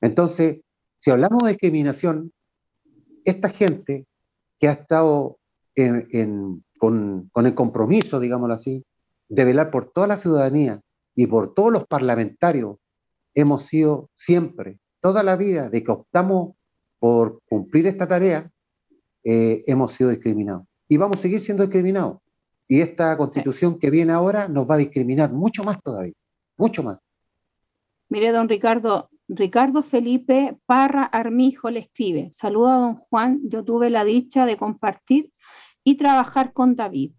[0.00, 0.60] Entonces,
[1.00, 2.32] si hablamos de discriminación,
[3.24, 4.06] esta gente
[4.58, 5.38] que ha estado
[6.78, 8.84] con, con el compromiso, digámoslo así,
[9.28, 10.82] de velar por toda la ciudadanía,
[11.14, 12.78] y por todos los parlamentarios
[13.34, 16.54] hemos sido siempre, toda la vida, de que optamos
[16.98, 18.50] por cumplir esta tarea,
[19.24, 20.64] eh, hemos sido discriminados.
[20.88, 22.18] Y vamos a seguir siendo discriminados.
[22.68, 26.14] Y esta constitución que viene ahora nos va a discriminar mucho más todavía,
[26.56, 26.98] mucho más.
[28.08, 33.88] Mire, don Ricardo, Ricardo Felipe Parra Armijo le escribe, saluda a don Juan, yo tuve
[33.88, 35.32] la dicha de compartir
[35.84, 37.12] y trabajar con David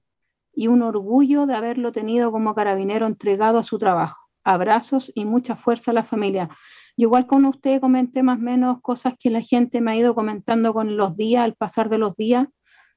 [0.54, 4.28] y un orgullo de haberlo tenido como carabinero entregado a su trabajo.
[4.43, 6.50] Abrazos y mucha fuerza a la familia.
[6.97, 10.13] Yo igual con usted comenté más o menos cosas que la gente me ha ido
[10.13, 12.45] comentando con los días, al pasar de los días.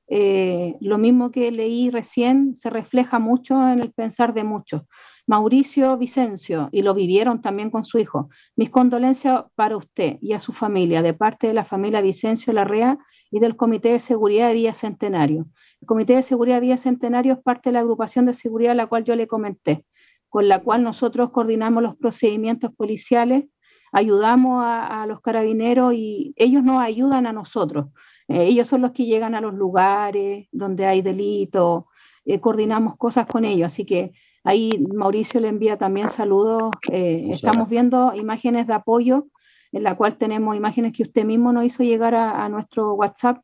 [0.08, 4.82] Eh, lo mismo que leí recién se refleja mucho en el pensar de muchos.
[5.26, 8.28] Mauricio Vicencio, y lo vivieron también con su hijo.
[8.56, 12.98] Mis condolencias para usted y a su familia, de parte de la familia Vicencio Larrea
[13.30, 15.46] y del Comité de Seguridad de Vía Centenario.
[15.80, 18.74] El Comité de Seguridad de Vía Centenario es parte de la agrupación de seguridad a
[18.76, 19.86] la cual yo le comenté,
[20.28, 23.44] con la cual nosotros coordinamos los procedimientos policiales,
[23.92, 27.86] ayudamos a, los carabineros y ellos nos ayudan a nosotros.
[28.28, 31.86] Eh, ellos son los que llegan a los lugares donde hay delito,
[32.26, 34.12] eh, coordinamos cosas con ellos, así que
[34.44, 36.70] Ahí Mauricio le envía también saludos.
[36.92, 39.26] Eh, estamos viendo imágenes de apoyo,
[39.72, 43.42] en la cual tenemos imágenes que usted mismo nos hizo llegar a, nuestro WhatsApp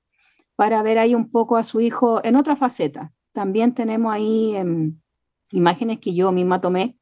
[0.56, 3.12] para ver ahí un poco a su hijo en otra faceta.
[3.32, 5.00] También tenemos ahí em,
[5.52, 6.98] imágenes que yo misma tomé,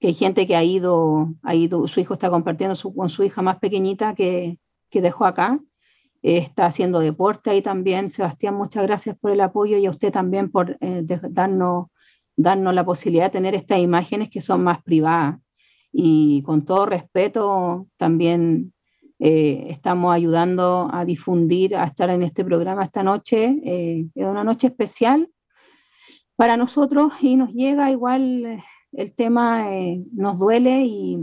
[0.00, 3.42] que hay gente que ha ido, ha ido su hijo está compartiendo con su hija
[3.42, 4.58] más pequeñita que,
[4.90, 5.60] dejó acá.
[6.22, 8.08] está haciendo deporte ahí también.
[8.08, 11.88] Sebastián, muchas gracias por el apoyo y a usted también por eh, darnos
[12.36, 15.38] darnos la posibilidad de tener estas imágenes que son más privadas.
[15.92, 18.72] Y con todo respeto, también
[19.24, 23.56] eh, estamos ayudando a difundir, a estar en este programa esta noche.
[23.64, 25.30] Eh, es una noche especial
[26.34, 29.68] para nosotros y nos llega igual eh, el tema,
[30.12, 31.18] nos duele y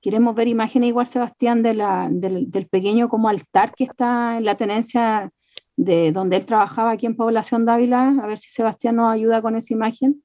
[0.00, 4.44] queremos ver imágenes igual, Sebastián, de la, del, del, pequeño como altar que está en
[4.44, 5.30] la tenencia
[5.76, 8.16] de donde él trabajaba aquí en Población Dávila.
[8.22, 10.22] A ver si Sebastián nos ayuda con esa imagen.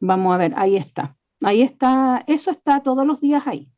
[0.00, 1.16] Vamos a ver, ahí está.
[1.40, 3.70] Ahí está, eso está todos los días ahí.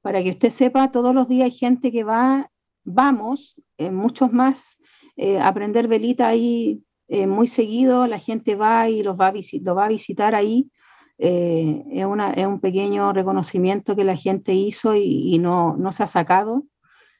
[0.00, 2.50] Para que usted sepa, todos los días hay gente que va,
[2.84, 4.78] vamos, eh, muchos más,
[5.16, 9.32] eh, a aprender velita ahí eh, muy seguido, la gente va y los va a
[9.32, 10.70] lo va a visitar ahí.
[11.18, 16.06] es, una, es, un pequeño reconocimiento que la gente hizo y, no, no, se ha
[16.06, 16.64] sacado.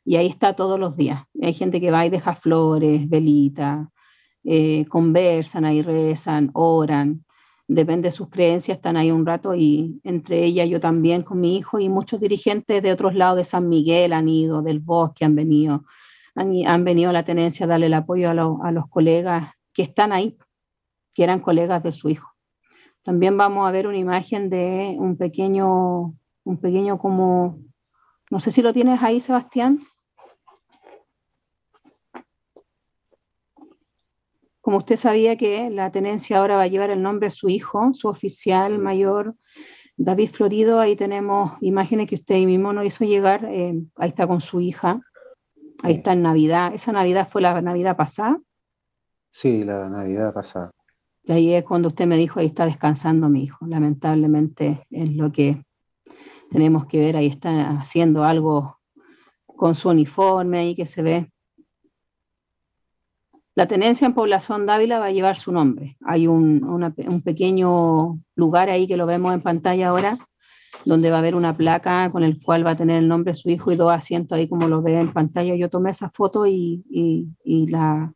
[0.04, 1.24] Y ahí está todos los días.
[1.42, 3.90] Hay gente que va y deja flores, velita,
[4.88, 7.24] conversan ahí, rezan, oran
[7.68, 11.56] depende de sus creencias, están ahí un rato y entre ellas yo también con mi
[11.56, 15.34] hijo y muchos dirigentes de otros lados de San Miguel han ido, del bosque han
[15.34, 15.84] venido,
[16.34, 20.38] han, venido a la tenencia a darle el apoyo a, los colegas que están ahí,
[21.12, 22.32] que eran colegas de su hijo.
[23.02, 26.14] También vamos a ver una imagen de un pequeño,
[26.44, 27.58] un pequeño como,
[28.30, 29.78] no sé si lo tienes ahí, Sebastián.
[34.68, 37.94] Como usted sabía que la tenencia ahora va a llevar el nombre de su hijo,
[37.94, 39.34] su oficial mayor,
[39.96, 44.42] David Florido, ahí tenemos imágenes que usted mismo nos hizo llegar, eh, ahí está con
[44.42, 45.00] su hija,
[45.82, 48.38] ahí está en Navidad, esa Navidad fue la Navidad pasada.
[49.30, 50.70] Sí, la Navidad pasada.
[51.24, 53.66] Y ahí es cuando usted me dijo, ahí está descansando mi hijo.
[53.66, 55.64] Lamentablemente es lo que
[56.50, 58.78] tenemos que ver, ahí está haciendo algo
[59.46, 61.32] con su uniforme ahí que se ve.
[63.58, 65.96] La tenencia en Población Dávila va a llevar su nombre.
[66.04, 66.60] Hay un,
[67.24, 70.16] pequeño lugar ahí que lo vemos en pantalla ahora,
[70.84, 73.34] donde va a haber una placa con el cual va a tener el nombre de
[73.34, 75.56] su hijo y dos asientos ahí como lo ve en pantalla.
[75.56, 76.84] Yo tomé esa foto y,
[77.44, 78.14] la,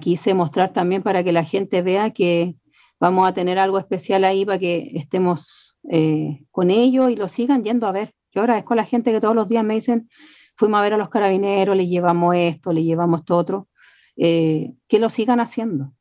[0.00, 2.56] quise mostrar también para que la gente vea que
[2.98, 7.64] vamos a tener algo especial ahí para que estemos eh, con ellos y lo sigan
[7.64, 8.14] yendo a ver.
[8.32, 10.08] Yo agradezco a la gente que todos los días me dicen,
[10.56, 13.68] fuimos a ver a los carabineros, le llevamos esto, le llevamos esto otro,
[14.16, 15.92] eh, que lo sigan haciendo,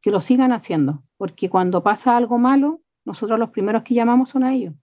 [0.00, 4.44] que lo sigan haciendo, porque cuando pasa algo malo, nosotros los primeros que llamamos son
[4.44, 4.74] a ellos.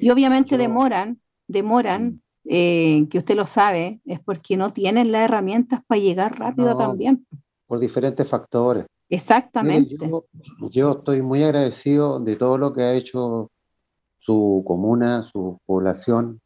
[0.00, 2.20] Y obviamente demoran, demoran, mm.
[2.46, 7.26] eh, que usted lo sabe, es porque no tienen las herramientas para llegar rápido también.
[7.66, 8.86] Por diferentes factores.
[9.08, 9.96] Exactamente.
[10.70, 13.50] yo, estoy muy agradecido de todo lo que ha hecho
[14.18, 16.40] su comuna, su población,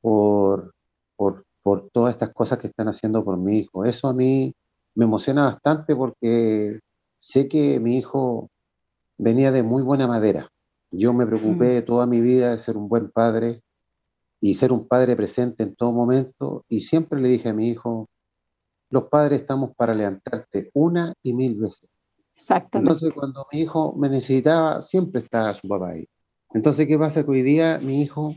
[0.00, 0.72] por,
[1.16, 3.84] por, por todas estas cosas que están haciendo por mi hijo.
[3.84, 4.54] Eso a mí
[4.94, 6.80] me emociona bastante porque
[7.18, 8.50] sé que mi hijo
[9.16, 10.50] venía de muy buena madera.
[10.90, 11.84] Yo me preocupé mm.
[11.84, 13.62] toda mi vida de ser un buen padre
[14.40, 18.08] y ser un padre presente en todo momento y siempre le dije a mi hijo,
[18.90, 21.90] los padres estamos para levantarte una y mil veces.
[22.34, 22.92] Exactamente.
[22.92, 26.06] Entonces cuando mi hijo me necesitaba, siempre estaba su papá ahí.
[26.54, 27.24] Entonces, ¿qué pasa?
[27.24, 28.34] Que hoy día mi hijo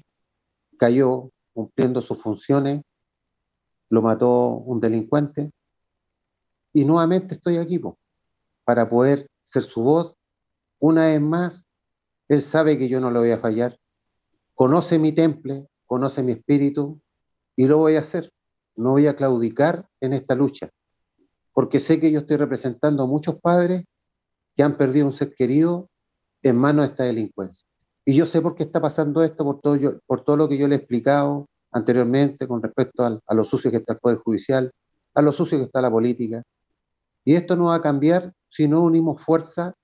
[0.77, 2.81] cayó cumpliendo sus funciones,
[3.89, 5.51] lo mató un delincuente
[6.73, 7.79] y nuevamente estoy aquí
[8.63, 10.17] para poder ser su voz.
[10.79, 11.67] Una vez más,
[12.27, 13.77] Él sabe que yo no lo voy a fallar.
[14.55, 17.01] Conoce mi temple, conoce mi espíritu
[17.55, 18.31] y lo voy a hacer.
[18.75, 20.69] No voy a claudicar en esta lucha,
[21.53, 23.83] porque sé que yo estoy representando a muchos padres
[24.55, 25.89] que han perdido un ser querido
[26.41, 27.67] en manos de esta delincuencia.
[28.05, 30.77] Y yo sé por qué está pasando esto, por todo, lo que yo le he
[30.77, 34.71] explicado anteriormente con respecto a lo sucio que está el Poder Judicial,
[35.13, 36.41] a lo sucio que está la política,
[37.23, 39.75] y esto no va a cambiar si no unimos fuerza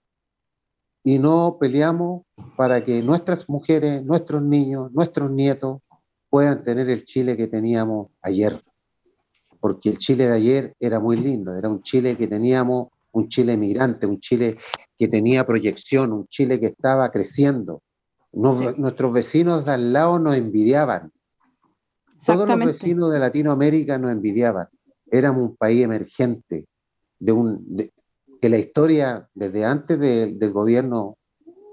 [1.04, 2.24] y no peleamos
[2.58, 5.80] para que nuestras mujeres, nuestros niños, nuestros nietos
[6.30, 8.62] puedan tener el Chile que teníamos ayer.
[9.60, 13.54] Porque el Chile de ayer era muy lindo, era un Chile que teníamos, un Chile
[13.54, 14.58] emigrante, un Chile
[14.98, 17.82] que tenía proyección, un Chile que estaba creciendo.
[18.34, 21.12] nuestros vecinos de al lado nos envidiaban.
[22.26, 24.68] Todos los vecinos de Latinoamérica nos envidiaban.
[25.10, 26.68] Éramos un país emergente,
[27.20, 27.92] de un,
[28.42, 31.18] que la historia, desde antes del gobierno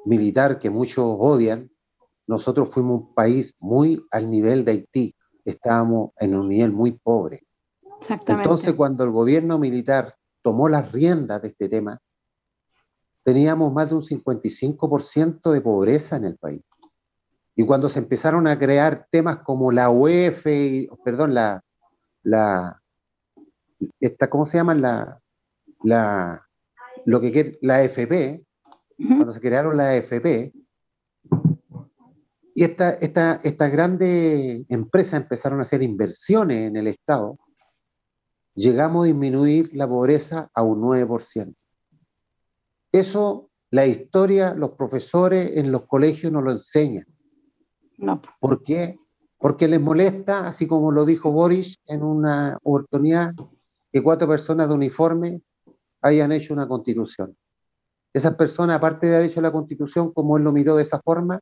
[0.04, 1.70] militar que muchos odian,
[2.26, 5.14] nosotros fuimos un país muy al nivel de Haití,
[5.44, 7.46] estábamos en un nivel muy pobre.
[8.26, 12.00] Entonces, cuando el gobierno militar tomó las riendas de este tema,
[13.22, 16.62] teníamos más de un 55% de pobreza en el país.
[17.56, 20.44] Y cuando se empezaron a crear temas como la UEF,
[21.04, 21.62] perdón, la,
[22.22, 22.82] la,
[24.00, 24.74] esta, ¿cómo se llama?
[24.74, 25.22] La,
[25.84, 26.44] la,
[27.04, 28.44] lo que la AFP,
[28.96, 30.52] cuando se crearon la AFP,
[32.56, 37.38] y estas esta, esta grandes empresas empezaron a hacer inversiones en el Estado,
[38.54, 41.54] llegamos a disminuir la pobreza a un 9%.
[42.92, 47.06] Eso la historia, los profesores en los colegios nos lo enseñan.
[47.98, 48.22] No.
[48.38, 48.96] ¿Por qué?
[49.36, 53.34] Porque les molesta, así como lo dijo Boris en una oportunidad,
[53.92, 55.42] que cuatro personas de uniforme
[56.04, 57.34] hayan hecho una constitución.
[58.12, 61.40] Esas personas, aparte de haber hecho la constitución como él lo miró de esa forma,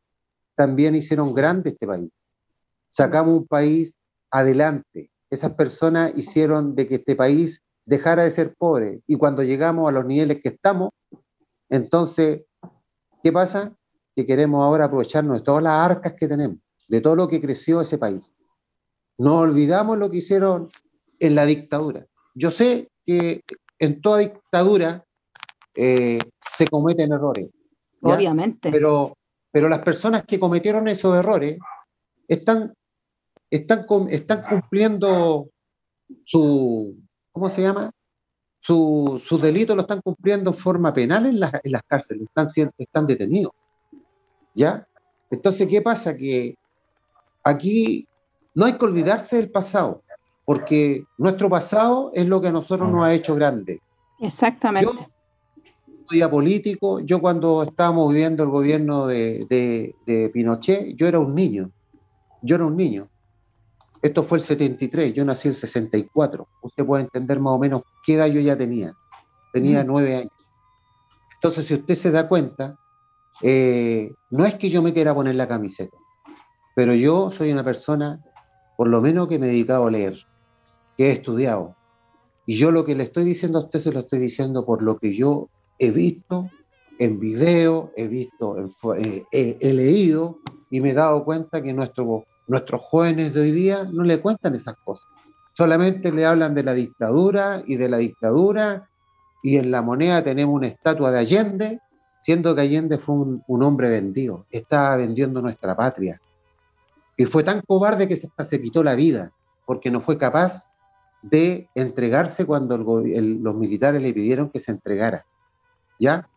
[0.54, 2.10] también hicieron grande este país.
[2.88, 3.98] Sacamos un país
[4.30, 5.10] adelante.
[5.30, 9.02] Esas personas hicieron de que este país dejara de ser pobre.
[9.06, 10.90] Y cuando llegamos a los niveles que estamos,
[11.68, 12.42] entonces,
[13.22, 13.72] ¿qué pasa?
[14.14, 17.80] Que queremos ahora aprovecharnos de todas las arcas que tenemos, de todo lo que creció
[17.80, 18.32] ese país.
[19.18, 20.68] No olvidamos lo que hicieron
[21.18, 22.06] en la dictadura.
[22.34, 23.42] Yo sé que
[23.82, 25.04] en toda dictadura
[25.74, 26.20] eh,
[26.56, 27.48] se cometen errores.
[28.02, 28.70] Obviamente.
[28.70, 29.18] Pero,
[29.50, 31.58] pero las personas que cometieron esos errores
[32.28, 32.72] están,
[33.50, 35.48] están, están cumpliendo
[36.24, 36.96] su,
[37.32, 37.90] ¿cómo se llama?
[38.60, 42.46] Su, sus delitos lo están cumpliendo en forma penal en, en las cárceles, están,
[42.78, 43.52] están detenidos.
[44.54, 44.86] ¿Ya?
[45.28, 46.16] Entonces, ¿qué pasa?
[46.16, 46.54] Que
[47.42, 48.06] aquí
[48.54, 50.04] no hay que olvidarse del pasado
[50.44, 53.80] porque nuestro pasado es lo que a nosotros nos ha hecho grande.
[54.20, 54.92] Exactamente.
[56.08, 57.00] soy apolítico.
[57.00, 61.70] Yo cuando estábamos viviendo el gobierno de, de, Pinochet, yo era un niño.
[62.42, 63.08] Yo era un niño.
[64.02, 66.48] Esto fue el 73, yo nací el 64.
[66.62, 68.94] Usted puede entender más o menos qué edad yo ya tenía.
[69.52, 70.32] Tenía nueve años.
[71.34, 72.76] Entonces, si usted se da cuenta,
[73.42, 75.96] eh, no es que yo me quiera poner la camiseta,
[76.74, 78.20] pero yo soy una persona,
[78.76, 80.24] por lo menos que me he dedicado a leer,
[81.06, 81.76] he estudiado.
[82.46, 84.98] Y yo lo que le estoy diciendo a usted se lo estoy diciendo por lo
[84.98, 85.48] que yo
[85.78, 86.50] he visto
[86.98, 88.56] en video, he visto,
[88.96, 90.38] eh, he, leído
[90.70, 94.76] y me he dado cuenta que nuestros jóvenes de hoy día no le cuentan esas
[94.84, 95.06] cosas.
[95.54, 98.88] Solamente le hablan de la dictadura y de la dictadura
[99.42, 101.80] y en la moneda tenemos una estatua de Allende,
[102.20, 106.20] siendo que Allende fue un, un hombre vendido, estaba vendiendo nuestra patria.
[107.16, 109.32] Y fue tan cobarde que hasta se quitó la vida,
[109.66, 110.66] porque no fue capaz
[111.22, 115.24] de entregarse cuando los militares le pidieron que se entregara.
[115.98, 116.28] ¿Ya?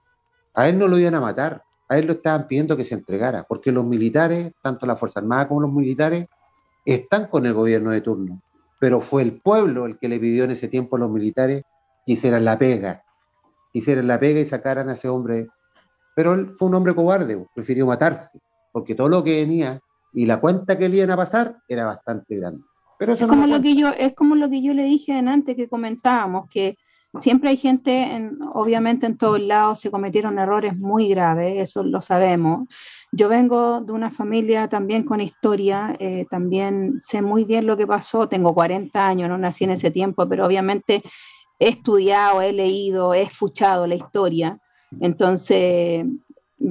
[0.54, 3.44] A él no lo iban a matar, a él lo estaban pidiendo que se entregara,
[3.44, 6.28] porque los militares, tanto la Fuerza Armada como los militares,
[6.86, 8.42] están con el gobierno de turno.
[8.80, 11.64] Pero fue el pueblo el que le pidió en ese tiempo a los militares
[12.06, 13.04] que hicieran la pega,
[13.74, 15.48] hicieran la pega y sacaran a ese hombre.
[16.16, 18.40] Pero él fue un hombre cobarde, prefirió matarse,
[18.72, 19.82] porque todo lo que venía
[20.14, 22.64] y la cuenta que le iban a pasar era bastante grande.
[22.98, 25.68] Pero es, como lo que yo, es como lo que yo le dije antes que
[25.68, 26.78] comentábamos, que
[27.20, 32.68] siempre hay gente, obviamente en todos lados se cometieron errores muy graves, eso lo sabemos.
[33.12, 37.88] Yo vengo de una familia también con historia, eh, también sé muy bien lo que
[37.88, 41.02] pasó, tengo 40 años, no nací en ese tiempo, pero obviamente
[41.60, 44.60] he estudiado, he leído, he escuchado la historia,
[45.00, 46.06] entonces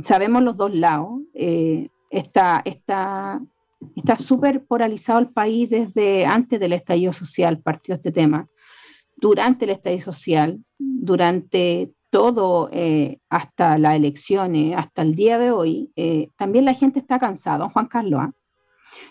[0.02, 1.20] sabemos los dos lados.
[1.34, 3.40] Eh, está, está
[3.96, 8.48] Está súper polarizado el país desde antes del estallido social, partió este tema.
[9.16, 15.92] Durante el estallido social, durante todo, eh, hasta las elecciones, hasta el día de hoy,
[15.96, 18.20] eh, también la gente está cansada, Juan Carlos.
[18.22, 18.32] ¿ah?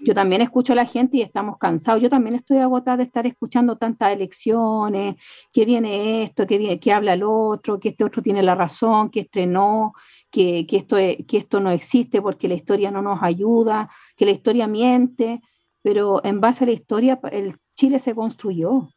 [0.02, 2.02] Yo también escucho a la gente y estamos cansados.
[2.02, 5.16] Yo también estoy agotada de estar escuchando tantas elecciones,
[5.52, 9.10] que viene esto, que, viene, que habla el otro, que este otro tiene la razón,
[9.10, 9.94] que estrenó,
[10.32, 14.68] que, esto, que esto no existe porque la historia no nos ayuda, que la historia
[14.68, 15.42] miente,
[15.82, 18.90] pero en base a la historia el Chile se construyó.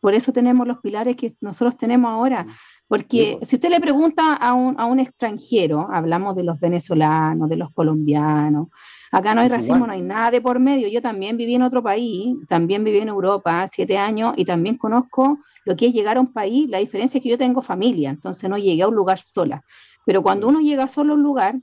[0.00, 2.46] Por eso tenemos los pilares que nosotros tenemos ahora.
[2.86, 7.56] Porque si usted le pregunta a un, a un extranjero, hablamos de los venezolanos, de
[7.56, 8.68] los colombianos,
[9.10, 10.88] acá no hay racismo, no hay nada de por medio.
[10.88, 15.38] Yo también viví en otro país, también viví en Europa siete años y también conozco
[15.64, 16.68] lo que es llegar a un país.
[16.70, 19.62] La diferencia es que yo tengo familia, entonces no llegué a un lugar sola.
[20.06, 21.60] Pero cuando uno llega solo a un lugar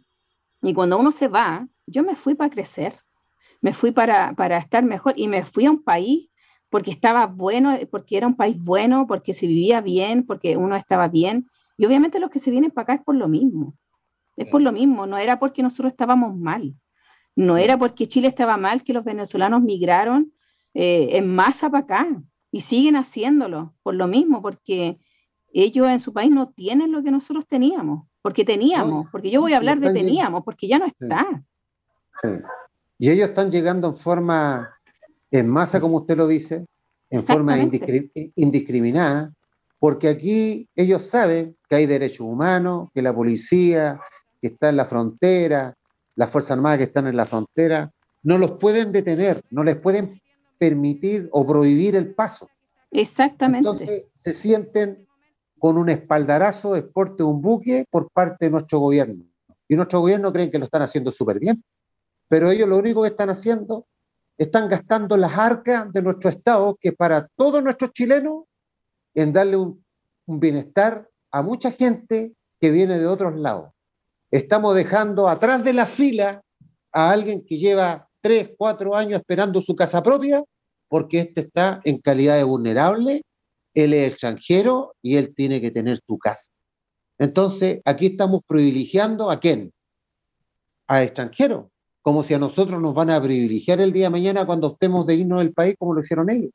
[0.61, 2.95] y cuando uno se va, yo me fui para crecer,
[3.61, 6.29] me fui para, para estar mejor y me fui a un país
[6.69, 11.07] porque estaba bueno, porque era un país bueno, porque se vivía bien, porque uno estaba
[11.07, 11.47] bien.
[11.77, 13.75] Y obviamente los que se vienen para acá es por lo mismo.
[14.36, 16.75] Es por lo mismo, no era porque nosotros estábamos mal.
[17.36, 20.33] No era porque Chile estaba mal que los venezolanos migraron
[20.73, 24.99] eh, en masa para acá y siguen haciéndolo por lo mismo, porque
[25.53, 29.53] ellos en su país no tienen lo que nosotros teníamos porque teníamos, porque yo voy
[29.53, 31.43] a hablar de teníamos, porque ya no está.
[32.22, 32.30] Sí.
[32.97, 34.78] Y ellos están llegando en forma,
[35.32, 36.66] en masa, como usted lo dice,
[37.09, 37.57] en forma
[38.36, 39.34] indiscriminada,
[39.80, 43.99] porque aquí ellos saben que hay derechos humanos, que la policía
[44.41, 45.76] que está en la frontera,
[46.16, 47.91] las Fuerzas Armadas que están en la frontera,
[48.24, 50.22] no los pueden detener, no les pueden
[50.57, 52.49] permitir o prohibir el paso.
[52.91, 53.70] Exactamente.
[53.70, 55.05] Entonces se sienten
[55.59, 59.24] con un espaldarazo de exporte un buque por parte de nuestro gobierno.
[59.68, 61.63] Y nuestro gobierno creen que lo están haciendo súper bien.
[62.28, 63.88] Pero ellos lo único que están haciendo,
[64.38, 68.43] están gastando las arcas de nuestro Estado, que para todos nuestros chilenos,
[69.13, 69.84] en darle un,
[70.28, 73.71] bienestar a mucha gente que viene de otros lados.
[74.32, 76.41] Estamos dejando atrás de la fila
[76.91, 80.43] a alguien que lleva tres, cuatro años esperando su casa propia,
[80.88, 83.21] porque este está en calidad de vulnerable
[83.76, 86.49] él es extranjero y él tiene que tener su casa.
[87.19, 89.71] Entonces, aquí estamos privilegiando a quién?
[90.88, 91.67] A extranjeros,
[92.06, 95.16] como si a nosotros nos van a privilegiar el día de mañana cuando estemos de
[95.16, 96.51] irnos del país como lo hicieron ellos.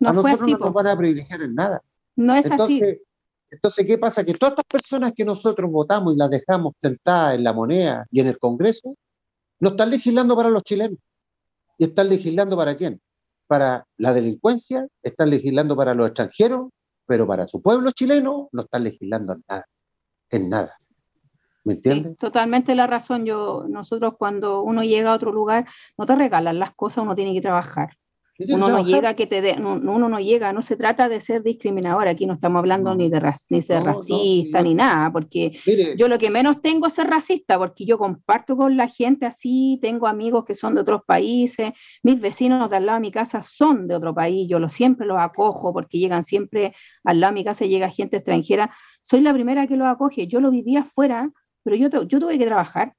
[0.00, 1.80] a nosotros no nos van a privilegiar en nada.
[2.16, 2.82] No es así.
[3.50, 4.24] Entonces, ¿qué pasa?
[4.24, 8.20] Que todas estas personas que nosotros votamos y las dejamos sentadas en la moneda y
[8.20, 8.96] en el Congreso,
[9.60, 10.98] no están legislando para los chilenos.
[11.78, 13.00] ¿Y están legislando para quién?
[13.48, 16.68] para la delincuencia, están legislando para los extranjeros,
[17.06, 19.66] pero para su pueblo chileno no están legislando en nada,
[20.30, 20.76] en nada.
[21.64, 22.16] ¿Me entiendes?
[22.18, 23.24] totalmente la razón.
[23.24, 27.34] Yo, nosotros cuando uno llega a otro lugar, no te regalan las cosas, uno tiene
[27.34, 27.90] que trabajar.
[28.38, 32.24] Uno no llega que te uno no llega, no se trata de ser discriminador, aquí
[32.24, 35.58] no estamos hablando ni de ni ser racista ni nada, porque
[35.96, 39.80] yo lo que menos tengo es ser racista, porque yo comparto con la gente así,
[39.82, 41.72] tengo amigos que son de otros países,
[42.04, 45.04] mis vecinos de al lado de mi casa son de otro país, yo lo, siempre
[45.04, 49.32] los acojo porque llegan siempre al lado de mi casa llega gente extranjera, soy la
[49.32, 51.32] primera que los acoge, yo lo vivía afuera,
[51.68, 52.94] pero yo, yo tuve que trabajar,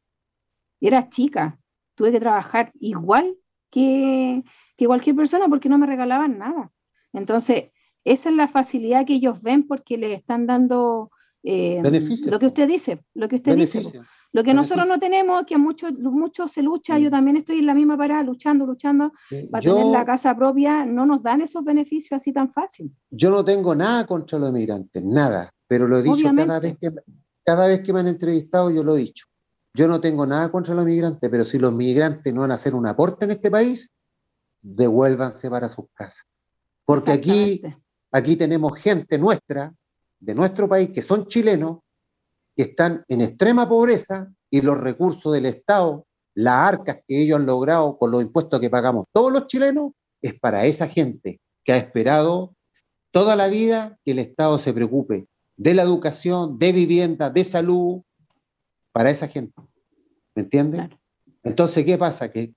[0.80, 1.60] era chica,
[1.96, 3.36] tuve que trabajar igual
[3.72, 4.44] que,
[4.86, 6.72] cualquier persona porque no me regalaban nada.
[7.12, 7.72] Entonces,
[8.06, 11.10] esa es la facilidad que ellos ven porque les están dando
[11.42, 11.82] eh,
[12.28, 13.82] lo que usted dice, lo que usted dice.
[14.34, 17.66] Lo que nosotros no tenemos, que a muchos, muchos se lucha, yo también estoy en
[17.66, 19.12] la misma parada, luchando, luchando,
[19.50, 22.96] para tener la casa propia, no nos dan esos beneficios así tan fácil.
[23.10, 26.92] Yo no tengo nada contra los migrantes, nada, pero lo he dicho cada vez, que,
[27.50, 29.26] cada vez que me han entrevistado, yo lo he dicho.
[29.74, 32.76] Yo no tengo nada contra los migrantes, pero si los migrantes no van a hacer
[32.76, 33.90] un aporte en este país,
[34.62, 36.28] devuélvanse para sus casas.
[36.86, 37.64] Porque aquí,
[38.12, 39.74] aquí tenemos gente nuestra,
[40.20, 41.80] de nuestro país, que son chilenos,
[42.56, 47.48] que están en extrema pobreza y los recursos del Estado, las arcas que ellos han
[47.48, 51.78] logrado con los impuestos que pagamos todos los chilenos, es para esa gente que ha
[51.78, 52.54] esperado
[53.10, 55.26] toda la vida que el Estado se preocupe
[55.60, 58.02] de la educación, de vivienda, de salud,
[58.94, 59.54] para esa gente.
[60.34, 60.90] ¿Me entiendes?
[61.44, 62.32] Entonces, ¿qué pasa?
[62.32, 62.54] Que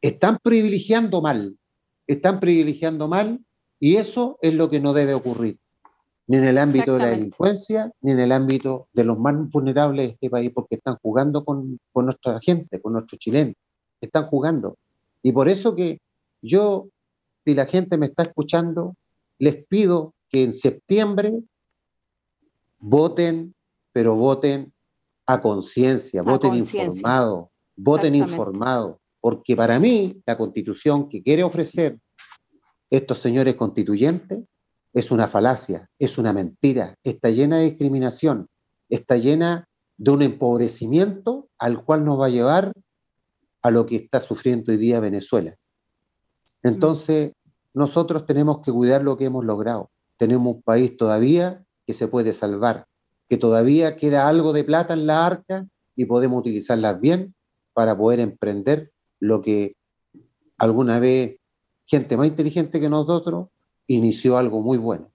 [0.00, 1.58] están privilegiando mal,
[2.06, 3.44] están privilegiando mal
[3.78, 5.58] y eso es lo que no debe ocurrir,
[6.26, 10.06] ni en el ámbito de la delincuencia, ni en el ámbito de los más vulnerables
[10.06, 13.54] de este país, porque están jugando con, con nuestra gente, con nuestros chilenos,
[14.00, 14.78] están jugando.
[15.22, 16.00] Y por eso que
[16.40, 16.88] yo,
[17.44, 18.94] si la gente me está escuchando,
[19.38, 21.34] les pido que en septiembre
[22.78, 23.54] voten,
[23.92, 24.72] pero voten
[25.26, 31.98] a conciencia, voten informado, voten informado, porque para mí la constitución que quiere ofrecer
[32.90, 34.44] estos señores constituyentes
[34.92, 38.48] es una falacia, es una mentira, está llena de discriminación,
[38.88, 39.68] está llena
[39.98, 42.72] de un empobrecimiento al cual nos va a llevar
[43.62, 45.56] a lo que está sufriendo hoy día Venezuela.
[46.62, 47.32] Entonces,
[47.74, 49.90] nosotros tenemos que cuidar lo que hemos logrado.
[50.16, 52.86] Tenemos un país todavía que se puede salvar
[53.28, 57.34] que todavía queda algo de plata en la arca y podemos utilizarlas bien
[57.72, 59.76] para poder emprender lo que
[60.58, 61.36] alguna vez
[61.86, 63.48] gente más inteligente que nosotros
[63.86, 65.10] inició algo muy bueno.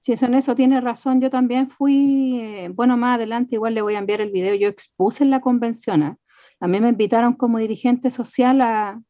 [0.00, 1.20] Sí, eso en eso tiene razón.
[1.20, 4.54] Yo también fui, eh, bueno, más adelante igual le voy a enviar el video.
[4.56, 6.02] Yo expuse en la convención.
[6.02, 6.16] ¿eh?
[6.58, 9.00] A mí me invitaron como dirigente social a,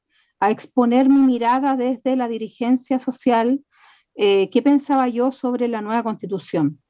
[0.44, 3.64] exponer mi mirada desde la dirigencia social,
[4.14, 6.80] eh, qué pensaba yo sobre la nueva constitución.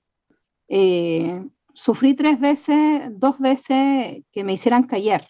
[0.69, 1.45] Eh,
[1.75, 5.27] sufrí tres veces, dos veces que me hicieran callar.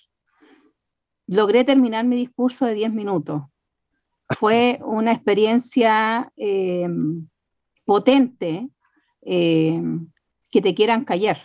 [1.27, 3.43] Logré terminar mi discurso de diez minutos.
[4.29, 6.89] Fue una experiencia eh,
[7.85, 8.69] potente
[9.25, 11.39] que te quieran callar,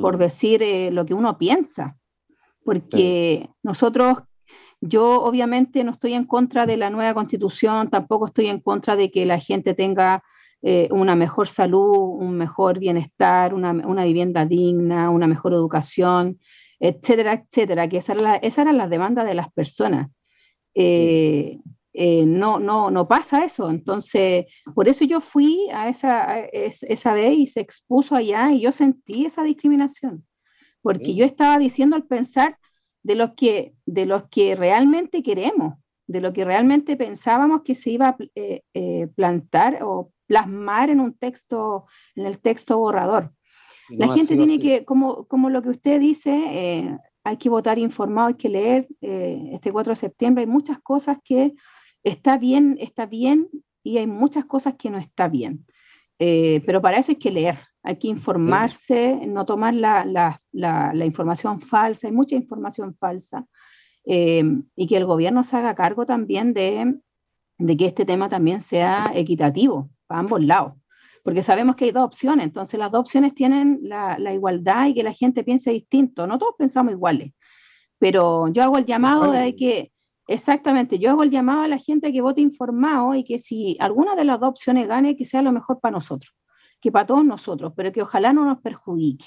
[0.00, 0.18] por mm.
[0.18, 1.98] decir lo que uno piensa.
[2.64, 4.18] Porque nosotros
[4.88, 9.10] yo obviamente no estoy en contra de la nueva constitución, tampoco estoy en contra de
[9.10, 10.22] que la gente tenga
[10.62, 13.72] eh, una mejor salud, un mejor bienestar, una,
[14.04, 16.40] vivienda digna, una mejor educación,
[16.80, 20.08] etcétera, etcétera, que esas eran, esa las demandas de las personas.
[20.74, 21.58] Eh,
[21.92, 23.70] eh, no, no, no pasa eso.
[23.70, 28.72] Entonces, por eso yo fui a esa, esa vez y se expuso allá y yo
[28.72, 30.26] sentí esa discriminación,
[30.82, 32.58] porque yo estaba diciendo al pensar
[33.06, 35.74] de los que, de los que realmente queremos,
[36.08, 38.16] de lo que realmente pensábamos que se iba a
[39.14, 41.86] plantar o plasmar en un texto,
[42.16, 43.32] en el texto borrador.
[43.88, 48.28] la gente tiene que, como, como lo que usted dice, eh, hay que votar informado,
[48.28, 51.54] hay que leer eh, este 4 de septiembre, hay muchas cosas que
[52.02, 53.48] está bien, está bien
[53.84, 55.64] y hay muchas cosas que no está bien.
[56.18, 57.56] Eh, pero para eso hay que leer,
[57.86, 63.46] hay que informarse, no tomar la, la, la, información falsa, hay mucha información falsa,
[64.04, 66.98] y que el gobierno se haga cargo también de,
[67.58, 70.74] de que este tema también sea equitativo para ambos lados,
[71.22, 75.04] porque sabemos que hay dos opciones, entonces las dos opciones tienen la, igualdad y que
[75.04, 77.32] la gente piense distinto, no todos pensamos iguales,
[77.98, 79.92] pero yo hago el llamado de que,
[80.26, 84.16] exactamente, yo hago el llamado a la gente que vote informado y que si alguna
[84.16, 86.34] de las dos opciones gane, que sea lo mejor para nosotros,
[86.80, 89.26] que para todos nosotros, pero que ojalá no nos perjudique,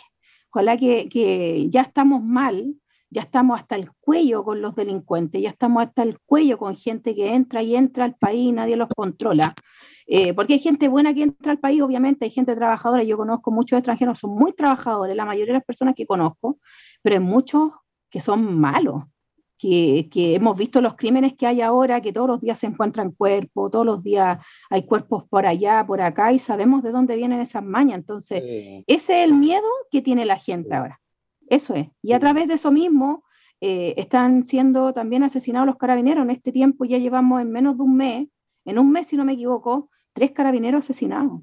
[0.52, 2.76] ojalá que, ya estamos mal,
[3.10, 7.16] ya estamos hasta el cuello con los delincuentes, ya estamos hasta el cuello con gente
[7.16, 9.56] que entra y entra al país y nadie los controla.
[10.06, 13.52] Eh, porque hay gente buena que entra al país, obviamente, hay gente trabajadora, yo conozco
[13.52, 16.60] muchos extranjeros, son muy trabajadores, la mayoría de las personas que conozco,
[17.04, 17.72] pero hay muchos
[18.10, 19.04] que son malos,
[19.60, 23.70] que, hemos visto los crímenes que hay ahora, que todos los días se encuentran cuerpos,
[23.70, 24.40] todos los días
[24.70, 28.00] hay cuerpos por allá, por acá, y sabemos de dónde vienen esas mañas.
[28.00, 28.42] Entonces,
[28.88, 31.02] ese es el miedo que tiene la gente ahora.
[31.48, 31.90] Eso es.
[32.02, 33.24] Y a través de eso mismo
[33.60, 36.24] eh, están siendo también asesinados los carabineros.
[36.24, 38.28] En este tiempo ya llevamos en menos de un mes,
[38.66, 41.42] en un mes si no me equivoco, tres carabineros asesinados.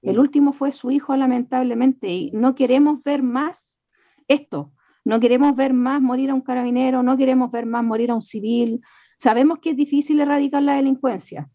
[0.00, 3.82] El último fue su hijo, lamentablemente, y no queremos ver más
[4.28, 4.73] esto.
[5.04, 8.22] No queremos ver más morir a un carabinero, no queremos ver más morir a un
[8.22, 8.80] civil.
[9.18, 11.50] Sabemos que es difícil erradicar la delincuencia,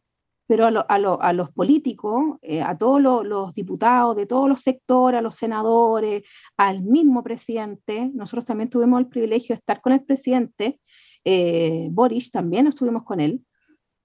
[0.48, 5.36] pero a, los políticos, eh, a todos los, diputados de todos los sectores, a los
[5.36, 6.24] senadores,
[6.58, 10.80] al mismo presidente, nosotros también tuvimos el privilegio de estar con el presidente,
[11.26, 13.46] eh, Boris también estuvimos con él,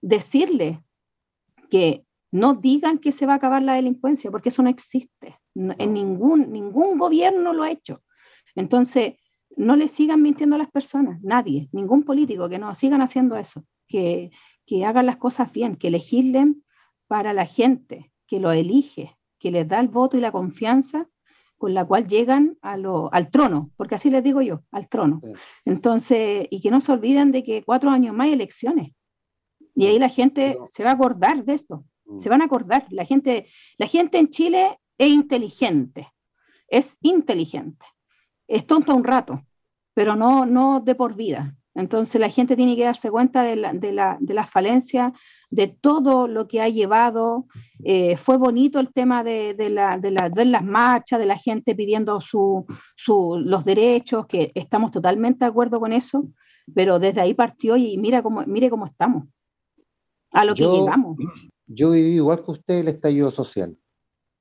[0.00, 0.82] decirle
[1.70, 5.38] que no digan que se va a acabar la delincuencia, porque eso no existe.
[5.54, 8.02] En ningún, ningún gobierno lo ha hecho.
[8.56, 9.14] Entonces,
[9.56, 13.64] no le sigan mintiendo a las personas, nadie, ningún político, que no sigan haciendo eso,
[13.88, 14.30] que,
[14.66, 16.64] que hagan las cosas bien, que legislen
[17.06, 21.08] para la gente, que lo elige, que les da el voto y la confianza
[21.56, 25.22] con la cual llegan a lo, al trono, porque así les digo yo, al trono.
[25.64, 28.92] Entonces, y que no se olviden de que cuatro años más hay elecciones.
[29.74, 31.84] Y ahí la gente se va a acordar de esto.
[32.06, 32.20] Mm.
[32.20, 32.86] se van a acordar.
[32.90, 33.46] La gente,
[33.78, 36.12] la gente en Chile es inteligente,
[36.68, 37.86] es inteligente,
[38.48, 39.42] es tonta un rato,
[39.94, 41.56] pero no, no de por vida.
[41.76, 45.12] Entonces la gente tiene que darse cuenta de la, de la, de la falencia,
[45.50, 47.46] de todo lo que ha llevado.
[47.82, 52.20] Eh, fue bonito el tema de, de, la, de, las marchas, de la gente pidiendo
[52.20, 52.64] su,
[52.96, 56.28] su, los derechos, que estamos totalmente de acuerdo con eso,
[56.72, 59.24] pero desde ahí partió y mira cómo, mire cómo estamos,
[60.30, 61.16] a lo que llegamos
[61.66, 63.76] yo viví igual que usted el estallido social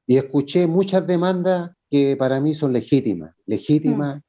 [0.06, 4.22] y escuché muchas demandas que para mí son legítimas, legítimas, mm.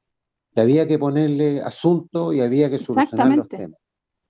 [0.55, 3.81] que había que ponerle asunto y había que solucionar los temas.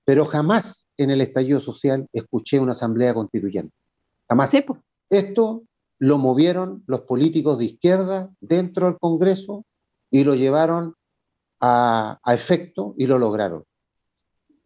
[0.05, 3.75] Pero jamás en el estallido social escuché una asamblea constituyente.
[4.29, 4.53] Jamás.
[5.11, 5.65] Esto
[5.99, 9.65] lo movieron los políticos de izquierda dentro del Congreso
[10.13, 10.95] y lo llevaron
[11.59, 13.65] a, a efecto y lo lograron.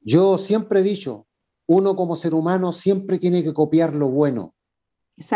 [0.03, 1.27] Yo siempre he dicho,
[1.67, 4.55] uno como ser humano siempre tiene que copiar lo bueno.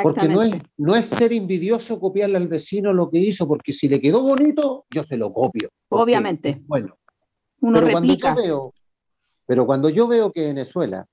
[0.02, 3.88] Porque no es, no es ser envidioso copiarle al vecino lo que hizo, porque si
[3.88, 5.70] le quedó bonito, yo se lo copio.
[5.88, 6.62] Obviamente.
[6.66, 6.96] Bueno,
[7.60, 8.74] uno pero Cuando yo veo,
[9.46, 11.06] pero cuando yo veo que Venezuela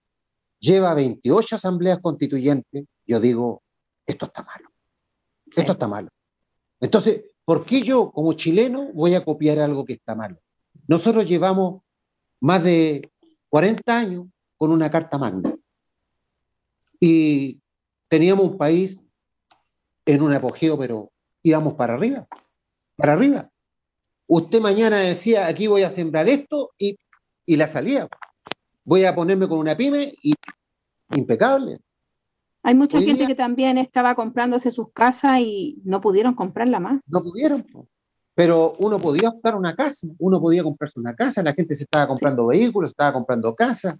[0.59, 3.63] lleva 28 asambleas constituyentes, yo digo,
[4.05, 4.69] esto está malo.
[5.51, 6.09] Esto está malo.
[6.79, 10.39] Entonces, ¿por qué yo como chileno voy a copiar algo que está malo?
[10.87, 11.81] Nosotros llevamos
[12.39, 13.11] más de
[13.49, 15.55] 40 años con una carta magna.
[16.99, 17.59] Y
[18.09, 19.05] teníamos un país
[20.05, 21.11] en un apogeo, pero
[21.43, 22.27] íbamos para arriba,
[22.95, 23.49] para arriba.
[24.27, 26.97] Usted mañana decía, aquí voy a sembrar esto y,
[27.47, 28.07] la salía.
[28.83, 30.33] Voy a ponerme con una pyme y
[31.15, 31.79] impecable.
[32.61, 37.01] Hay mucha gente que también estaba comprándose sus casas y no pudieron comprarla más.
[37.07, 37.65] No pudieron.
[38.35, 42.07] Pero uno podía optar una casa, uno podía comprarse una casa, la gente se estaba
[42.07, 43.95] comprando vehículos, estaba comprando casas,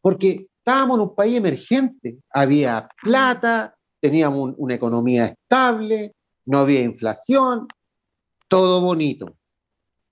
[0.00, 6.14] porque estábamos en un país emergente, había plata, teníamos una economía estable,
[6.46, 7.68] no había inflación,
[8.48, 9.36] todo bonito.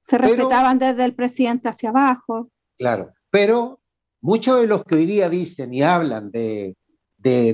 [0.03, 2.50] Se respetaban desde el presidente hacia abajo.
[2.76, 3.80] Claro, pero
[4.20, 6.74] muchos de los que hoy día dicen y hablan de,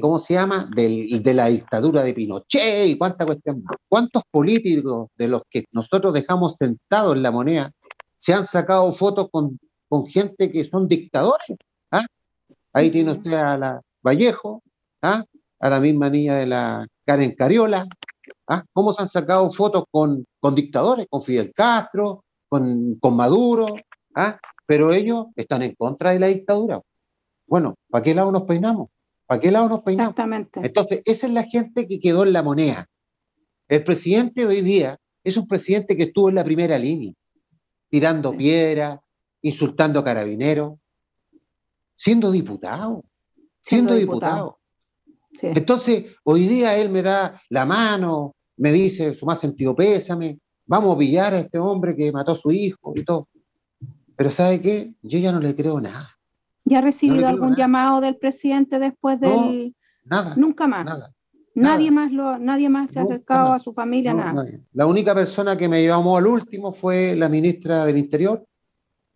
[0.00, 5.42] ¿cómo se llama?, de la dictadura de Pinochet y cuánta cuestión, cuántos políticos de los
[5.48, 7.70] que nosotros dejamos sentados en la moneda
[8.18, 9.56] se han sacado fotos con,
[9.88, 11.56] con gente que son dictadores.
[11.92, 12.04] ¿ah?
[12.78, 14.62] Ahí tiene usted a la Vallejo,
[15.02, 15.24] ¿ah?
[15.58, 17.84] a la misma niña de la Karen Cariola.
[18.46, 18.62] ¿ah?
[18.72, 20.24] ¿Cómo se han sacado fotos con,
[20.54, 23.74] dictadores, con Fidel Castro, con, Maduro?
[24.14, 24.38] ¿ah?
[24.64, 26.80] Pero ellos están en contra de la dictadura.
[27.48, 28.90] Bueno, ¿para qué lado nos peinamos?
[29.26, 30.12] ¿Para qué lado nos peinamos?
[30.12, 30.60] Exactamente.
[30.62, 32.86] Entonces, esa es la gente que quedó en la moneda.
[33.66, 37.12] El presidente hoy día es un presidente que estuvo en la primera línea,
[37.90, 39.00] tirando piedras,
[39.42, 40.74] insultando a carabineros,
[41.98, 43.04] siendo diputado,
[43.60, 44.58] siendo, diputado.
[45.42, 50.94] Entonces, hoy día él me da la mano, me dice su más sentido pésame, vamos
[50.94, 53.28] a pillar a este hombre que mató a su hijo y todo.
[54.16, 54.94] Pero ¿sabe qué?
[55.02, 56.08] Yo ya no le creo nada.
[56.64, 59.74] ¿Ya ha recibido algún llamado del presidente después del...
[60.04, 60.34] nada.
[60.36, 60.86] Nunca más.
[60.86, 61.12] Nada.
[61.54, 64.44] Nadie más, lo, nadie más se ha acercado a su familia, nada.
[64.72, 68.46] La única persona que me llamó al último fue la ministra del Interior,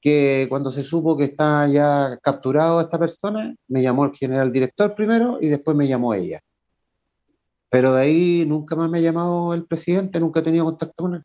[0.03, 4.97] que cuando se supo que estaba ya capturado esta persona, me llamó el general director
[4.97, 6.41] primero y después me llamó ella.
[7.71, 11.15] Pero de ahí nunca más me ha llamado el presidente, nunca he tenido contacto con
[11.15, 11.23] él.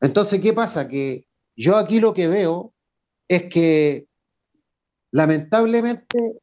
[0.00, 0.88] Entonces, ¿qué pasa?
[0.88, 2.72] Que yo aquí lo que veo
[3.28, 4.06] es que
[5.10, 6.40] lamentablemente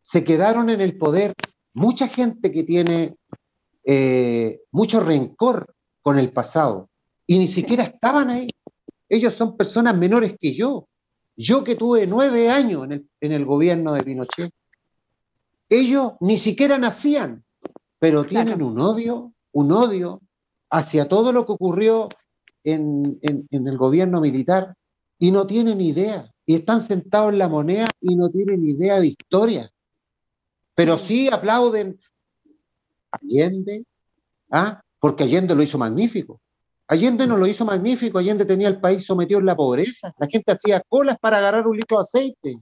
[0.00, 1.34] se quedaron en el poder
[1.74, 3.16] mucha gente que tiene
[3.84, 6.88] eh, mucho rencor con el pasado
[7.26, 8.48] y ni siquiera estaban ahí.
[9.10, 10.88] Ellos son personas menores que yo.
[11.36, 14.52] Yo que tuve nueve años en el, en el gobierno de Pinochet.
[15.68, 17.44] Ellos ni siquiera nacían,
[17.98, 20.20] pero tienen un odio, un odio
[20.70, 22.08] hacia todo lo que ocurrió
[22.62, 24.74] en, en, el gobierno militar
[25.18, 26.30] y no tienen idea.
[26.46, 29.68] Y están sentados en la moneda y no tienen idea de historia.
[30.74, 31.98] Pero sí aplauden
[33.10, 33.84] Allende,
[34.50, 34.80] ¿ah?
[35.00, 36.40] porque Allende lo hizo magnífico.
[36.90, 40.12] Allende no lo hizo magnífico, Allende tenía el país sometido en la pobreza.
[40.18, 42.56] La gente hacía colas para agarrar un litro de aceite,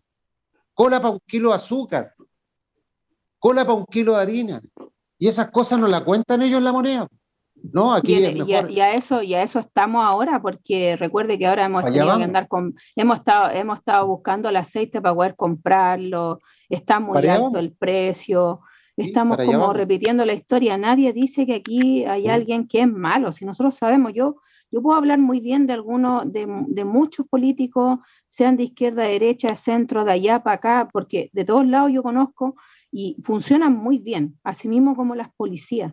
[0.74, 2.12] cola para un kilo de azúcar,
[3.38, 4.60] cola para un kilo de harina.
[5.18, 7.08] Y esas cosas no la cuentan ellos en la moneda.
[7.72, 11.86] No, aquí y, a, eso y a eso estamos ahora, porque recuerde que ahora hemos
[11.86, 17.00] tenido que andar con, hemos estado, hemos estado buscando el aceite para poder comprarlo, está
[17.00, 18.60] muy alto el precio,
[18.99, 20.76] estamos como repitiendo la historia.
[20.76, 23.32] Nadie dice que aquí hay alguien que es malo.
[23.32, 24.36] Si nosotros sabemos, yo,
[24.70, 29.55] yo puedo hablar muy bien de algunos, de, de muchos políticos, sean de izquierda, derecha,
[29.55, 32.57] centro, de allá para acá, porque de todos lados yo conozco
[32.90, 35.92] y funcionan muy bien, así mismo como las policías.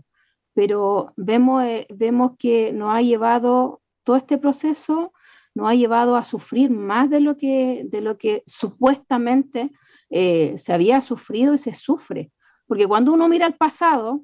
[0.53, 5.12] Pero vemos, eh, vemos que nos ha llevado todo este proceso,
[5.53, 9.72] nos ha llevado a sufrir más de lo que, de lo que supuestamente
[10.10, 12.32] eh, se había sufrido y se sufre.
[12.68, 14.24] Porque cuando uno mira al pasado,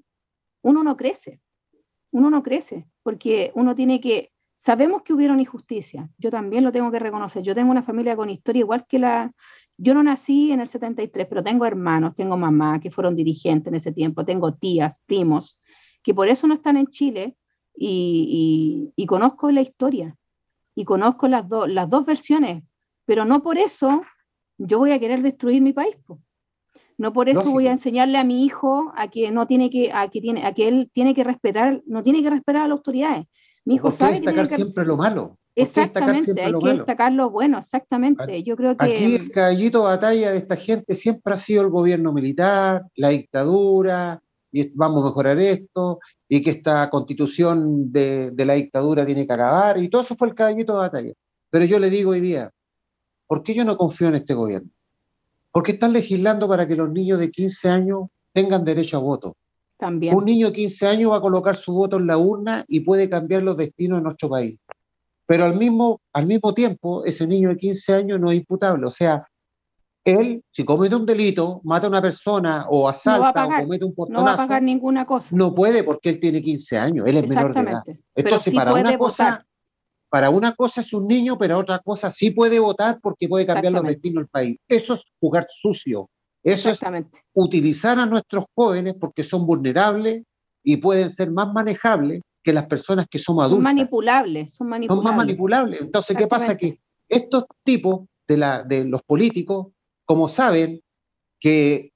[0.61, 1.41] uno no crece,
[2.11, 6.91] uno no crece, porque uno tiene que, sabemos que hubieron injusticias, yo también lo tengo
[6.91, 9.33] que reconocer, yo tengo una familia con historia igual que la,
[9.77, 13.75] yo no nací en el 73, pero tengo hermanos, tengo mamá que fueron dirigentes en
[13.75, 15.59] ese tiempo, tengo tías, primos,
[16.03, 17.35] que por eso no están en Chile
[17.75, 20.15] y, conozco la historia
[20.75, 22.63] y conozco las, las dos versiones,
[23.05, 24.01] pero no por eso
[24.57, 25.97] yo voy a querer destruir mi país.
[27.01, 30.07] No por eso voy a enseñarle a mi hijo a que no tiene que, a
[30.11, 33.25] que tiene, a que él tiene que respetar, no tiene que respetar a las autoridades.
[33.65, 35.39] Mi hijo sabe que tiene que siempre lo malo.
[35.55, 38.43] Exactamente, hay que destacar lo bueno, exactamente.
[38.43, 38.85] Yo creo que.
[38.85, 44.21] Aquí el caballito batalla de esta gente siempre ha sido el gobierno militar, la dictadura,
[44.51, 45.99] y vamos a mejorar esto,
[46.29, 50.35] y que esta constitución de, la dictadura tiene que acabar, y todo eso fue el
[50.35, 51.13] caballito de batalla.
[51.49, 52.51] Pero yo le digo hoy día,
[53.25, 54.69] ¿por qué yo no confío en este gobierno?
[55.51, 58.01] Porque están legislando para que los niños de 15 años
[58.33, 59.35] tengan derecho a voto.
[59.77, 60.15] También.
[60.15, 63.09] Un niño de 15 años va a colocar su voto en la urna y puede
[63.09, 64.57] cambiar los destinos de nuestro país.
[65.25, 68.85] Pero al mismo, al mismo tiempo, ese niño de 15 años no es imputable.
[68.85, 69.25] O sea,
[70.03, 74.23] él, si comete un delito, mata a una persona o asalta o comete un portonazo,
[74.23, 75.35] no va a pagar ninguna cosa.
[75.35, 77.83] No puede porque él tiene 15 años, él es menor de edad.
[78.15, 79.45] Entonces, para una cosa,
[80.11, 83.71] para una cosa es un niño, pero otra cosa sí puede votar porque puede cambiar
[83.71, 84.57] los destinos del país.
[84.67, 86.09] Eso es jugar sucio.
[86.43, 86.81] Eso es
[87.33, 90.23] utilizar a nuestros jóvenes porque son vulnerables
[90.63, 93.59] y pueden ser más manejables que las personas que somos adultos.
[93.59, 94.97] Son manipulables, son manipulables.
[94.97, 95.81] Son más manipulables.
[95.81, 96.57] Entonces, ¿qué pasa?
[96.57, 99.67] Que estos tipos de, la, de los políticos,
[100.03, 100.81] como saben
[101.39, 101.93] que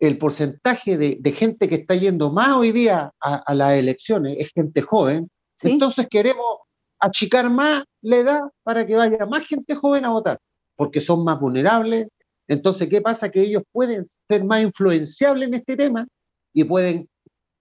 [0.00, 4.82] el porcentaje de, gente que está yendo más hoy día a, las elecciones es gente
[4.82, 5.30] joven,
[5.62, 6.64] entonces queremos
[7.04, 10.38] achicar más la edad para que vaya más gente joven a votar,
[10.74, 12.08] porque son más vulnerables.
[12.48, 13.30] Entonces, ¿qué pasa?
[13.30, 16.06] Que ellos pueden ser más influenciables en este tema
[16.54, 17.08] y pueden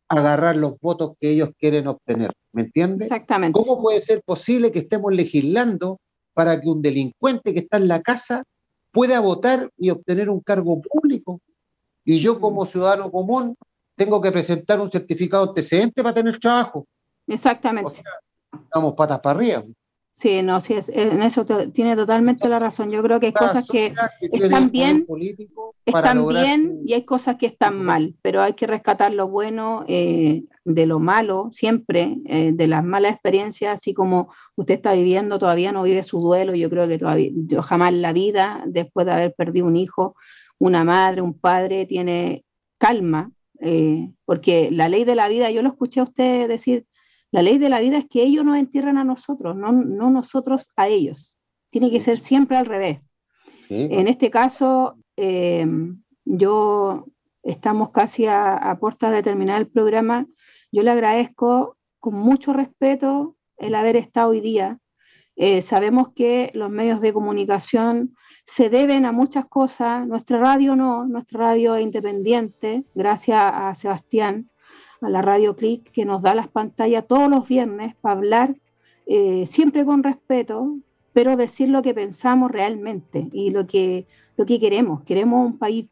[0.07, 2.31] agarrar los votos que ellos quieren obtener.
[2.53, 3.07] ¿Me entiendes?
[3.07, 3.59] Exactamente.
[3.59, 5.99] ¿Cómo puede ser posible que estemos legislando
[6.33, 8.43] para que un delincuente que está en la casa
[8.91, 11.41] pueda votar y obtener un cargo público?
[12.05, 12.67] Y yo como mm.
[12.67, 13.55] ciudadano común
[13.95, 16.85] tengo que presentar un certificado antecedente para tener trabajo.
[17.27, 17.89] Exactamente.
[17.89, 18.11] O sea,
[18.53, 19.63] estamos patas para arriba.
[20.15, 22.91] Sí, no, sí, es, en eso tiene totalmente la razón.
[22.91, 25.07] Yo creo que hay cosas que, están bien,
[25.85, 30.43] están bien y hay cosas que están mal, pero hay que rescatar lo bueno eh,
[30.65, 35.71] de lo malo siempre, eh, de las malas experiencias, así como usted está viviendo, todavía
[35.71, 39.33] no vive su duelo, yo creo que todavía, yo jamás la vida, después de haber
[39.33, 40.15] perdido un hijo,
[40.59, 42.45] una madre, un padre, tiene
[42.77, 46.85] calma, eh, porque la ley de la vida, yo lo escuché a usted decir,
[47.33, 50.87] la ley de la vida es que ellos nos entierran a nosotros, no, nosotros a
[50.87, 51.39] ellos.
[51.71, 52.99] Tiene que ser siempre al revés.
[53.69, 55.65] En este caso, eh,
[56.25, 57.07] yo
[57.41, 60.27] estamos casi a, a puertas de terminar el programa.
[60.71, 64.77] Yo le agradezco con mucho respeto el haber estado hoy día.
[65.35, 68.15] Eh, sabemos que los medios de comunicación
[68.45, 70.05] se deben a muchas cosas.
[70.05, 74.51] Nuestra radio no, nuestra radio es independiente, gracias a Sebastián
[75.03, 78.55] a la Radio Click, que nos da las pantallas todos los viernes para hablar
[79.05, 80.77] eh, siempre con respeto,
[81.11, 85.03] pero decir lo que pensamos realmente y lo que, lo que queremos.
[85.03, 85.87] Queremos un país,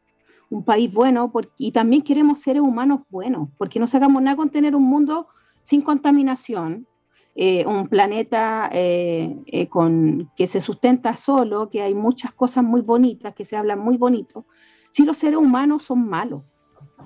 [0.50, 4.74] un país bueno y también queremos seres humanos buenos, porque no sacamos nada con tener
[4.74, 5.28] un mundo
[5.62, 6.86] sin contaminación,
[7.34, 13.34] eh, un planeta eh, con, que se sustenta solo, que hay muchas cosas muy bonitas,
[13.34, 14.46] que se hablan muy bonito,
[14.90, 16.42] si los seres humanos son malos.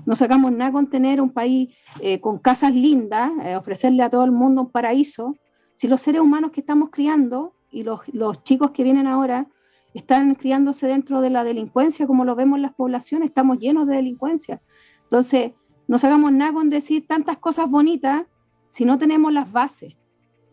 [0.04, 1.74] No sacamos nada con tener un país
[2.20, 5.36] con casas lindas, ofrecerle a todo el mundo un paraíso,
[5.76, 9.46] si los seres humanos que estamos criando y los, los chicos que vienen ahora
[9.94, 13.96] están criándose dentro de la delincuencia, como lo vemos en las poblaciones, estamos llenos de
[13.96, 14.60] delincuencia.
[15.04, 15.52] Entonces,
[15.86, 18.26] no sacamos nada con decir tantas cosas bonitas
[18.70, 19.96] si no tenemos las bases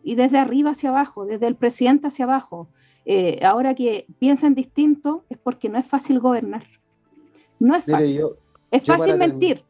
[0.02, 2.68] y desde arriba hacia abajo, desde el presidente hacia abajo,
[3.06, 6.64] eh, ahora que piensan distinto, es porque no es fácil gobernar.
[7.58, 8.22] No es fácil.
[8.76, 9.64] Es fácil mentir.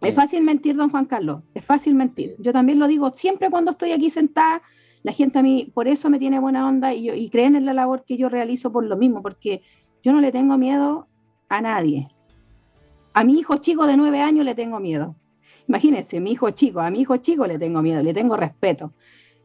[0.00, 1.42] Es fácil mentir, don Juan Carlos.
[1.54, 2.34] Es fácil mentir.
[2.38, 4.62] Yo también lo digo siempre cuando estoy aquí sentada.
[5.04, 7.72] La gente a mí, por eso me tiene buena onda y, y creen en la
[7.72, 9.62] labor que yo realizo por lo mismo, porque
[10.02, 11.06] yo no le tengo miedo
[11.48, 12.08] a nadie.
[13.14, 15.16] A mi hijo chico de nueve años le tengo miedo.
[15.68, 18.92] Imagínense, mi hijo chico, a mi hijo chico le tengo miedo, le tengo respeto.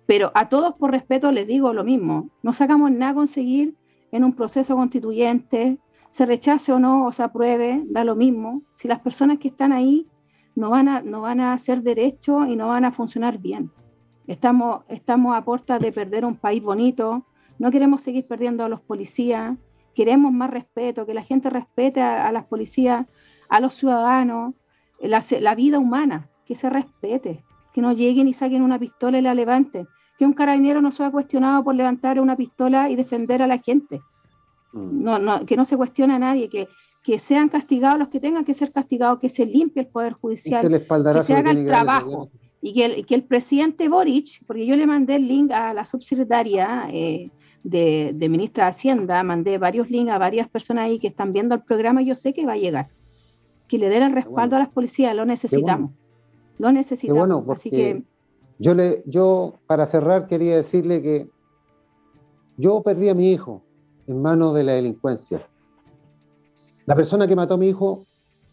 [0.06, 3.76] Pero a todos por respeto les digo lo mismo, no sacamos nada a conseguir
[4.12, 5.78] en un proceso constituyente,
[6.10, 9.72] se rechace o no o se apruebe, da lo mismo, si las personas que están
[9.72, 10.08] ahí
[10.56, 13.72] no van a, no van a hacer derecho y no van a funcionar bien.
[14.26, 17.26] Estamos, estamos a puerta de perder un país bonito,
[17.60, 19.58] no queremos seguir perdiendo a los policías,
[19.94, 23.06] queremos más respeto, que la gente respete a, las policías,
[23.50, 24.54] a los ciudadanos,
[25.00, 27.44] la, la, vida humana, que se respete,
[27.74, 29.88] que no lleguen y saquen una pistola y la levanten
[30.18, 34.02] que un carabinero no sea cuestionado por levantar una pistola y defender a la gente.
[34.74, 35.04] Mm.
[35.04, 36.68] No, que no se cuestione a nadie, que,
[37.04, 40.68] que sean castigados los que tengan que ser castigados, que se limpie el Poder Judicial,
[40.68, 42.30] que, se haga el trabajo.
[42.60, 45.86] Y que el, que el presidente Boric, porque yo le mandé el link a la
[45.86, 47.30] subsecretaria eh,
[47.64, 51.62] de, ministra de Hacienda, mandé varios links a varias personas ahí que están viendo el
[51.62, 52.90] programa y yo sé que va a llegar.
[53.68, 55.92] Que le den el respaldo a las policías, lo necesitamos.
[56.58, 57.48] Lo necesitamos.
[57.50, 58.04] Así que
[58.58, 61.30] yo, le, yo, para cerrar, quería decirle que
[62.58, 63.62] yo perdí a mi hijo
[64.08, 65.42] en manos de la delincuencia.
[66.86, 68.06] La persona que mató a mi hijo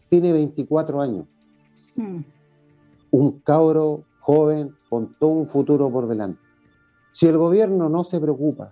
[0.09, 1.25] tiene 24 años.
[1.95, 2.19] Mm.
[3.11, 6.41] Un cabro joven con todo un futuro por delante.
[7.13, 8.71] Si el gobierno no se preocupa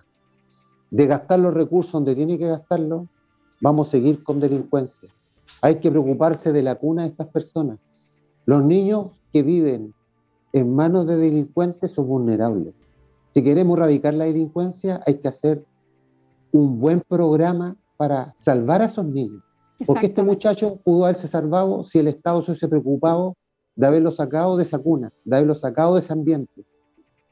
[0.90, 3.06] de gastar los recursos donde tiene que gastarlos,
[3.60, 5.08] vamos a seguir con delincuencia.
[5.62, 7.78] Hay que preocuparse de la cuna de estas personas.
[8.44, 9.94] Los niños que viven
[10.52, 12.74] en manos de delincuentes son vulnerables.
[13.32, 15.64] Si queremos erradicar la delincuencia, hay que hacer
[16.54, 19.42] un buen programa para salvar a esos niños.
[19.84, 23.36] Porque este muchacho pudo haberse salvado si el Estado se hubiese preocupado
[23.74, 26.64] de haberlo sacado de esa cuna, de haberlo sacado de ese ambiente.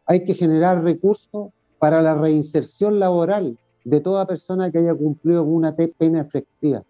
[0.07, 5.77] Hay que generar recursos para la reinserción laboral de toda persona que haya cumplido una
[5.77, 6.83] pena efectiva.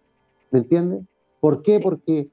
[0.51, 1.05] ¿Me entiendes?
[1.39, 1.81] ¿Por qué?
[1.81, 2.31] Porque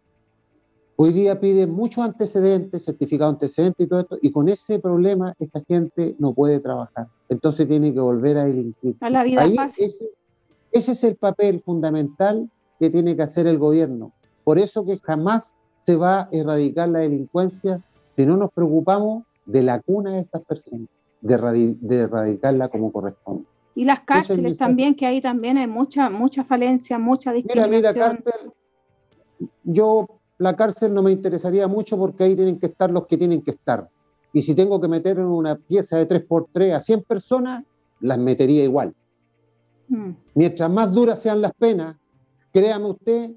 [1.02, 5.62] Hoy día piden muchos antecedentes, certificado antecedentes y todo esto, y con ese problema esta
[5.66, 7.08] gente no puede trabajar.
[7.30, 8.98] Entonces tiene que volver a delinquir.
[9.00, 9.86] A la vida fácil.
[9.86, 10.10] Ese,
[10.74, 14.12] ese es el papel fundamental que tiene que hacer el gobierno.
[14.44, 17.82] Por eso que jamás se va a erradicar la delincuencia
[18.18, 20.90] si no nos preocupamos de la cuna de estas personas,
[21.22, 23.46] de, erradicarla como corresponde.
[23.74, 27.72] Y las cárceles también, que ahí también hay mucha, mucha falencia, mucha discriminación.
[27.72, 28.52] Mira, mira, cárcel,
[29.64, 33.42] yo la cárcel no me interesaría mucho porque ahí tienen que estar los que tienen
[33.42, 33.90] que estar.
[34.32, 37.64] Y si tengo que meter en una pieza de 3x3 a 100 personas,
[38.00, 38.96] las metería igual.
[39.90, 40.12] Mm.
[40.36, 41.98] Mientras más duras sean las penas,
[42.54, 43.32] créame usted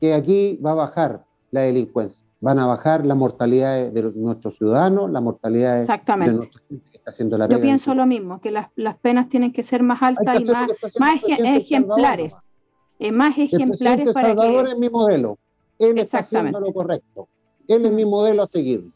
[0.00, 5.10] que aquí va a bajar la delincuencia, van a bajar la mortalidad de nuestros ciudadanos,
[5.10, 7.58] la mortalidad de nuestra gente que está haciendo la pena.
[7.58, 8.68] Yo pienso lo mismo, que las,
[9.02, 12.50] penas tienen que ser más altas y más, más ejemplares.
[12.98, 15.38] Eh, más ejemplares para Salvador es mi modelo.
[15.80, 17.28] Él está haciendo lo correcto.
[17.66, 18.88] Él es mi modelo a seguir.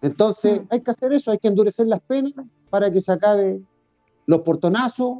[0.00, 2.34] Entonces, hay que hacer eso, hay que endurecer las penas
[2.70, 3.60] para que se acabe
[4.26, 5.18] los portonazos,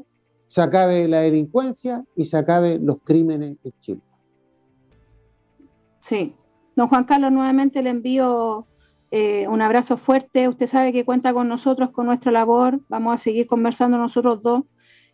[0.49, 4.01] se acabe la delincuencia y se acabe los crímenes en Chile.
[6.01, 6.34] Sí.
[6.76, 8.66] Don Juan Carlos, nuevamente le envío
[9.11, 10.49] eh, un abrazo fuerte.
[10.49, 12.80] Usted sabe que cuenta con nosotros, con nuestra labor.
[12.88, 14.64] Vamos a seguir conversando nosotros dos.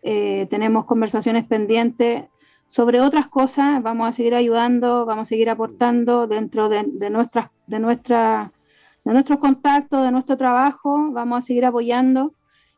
[0.03, 2.25] Eh, tenemos conversaciones pendientes
[2.71, 7.81] sobre otras cosas vamos a seguir ayudando, vamos a seguir aportando dentro de, nuestras, de,
[7.81, 8.53] nuestra,
[9.05, 12.33] de nuestros contactos, de nuestro trabajo, vamos a seguir apoyando.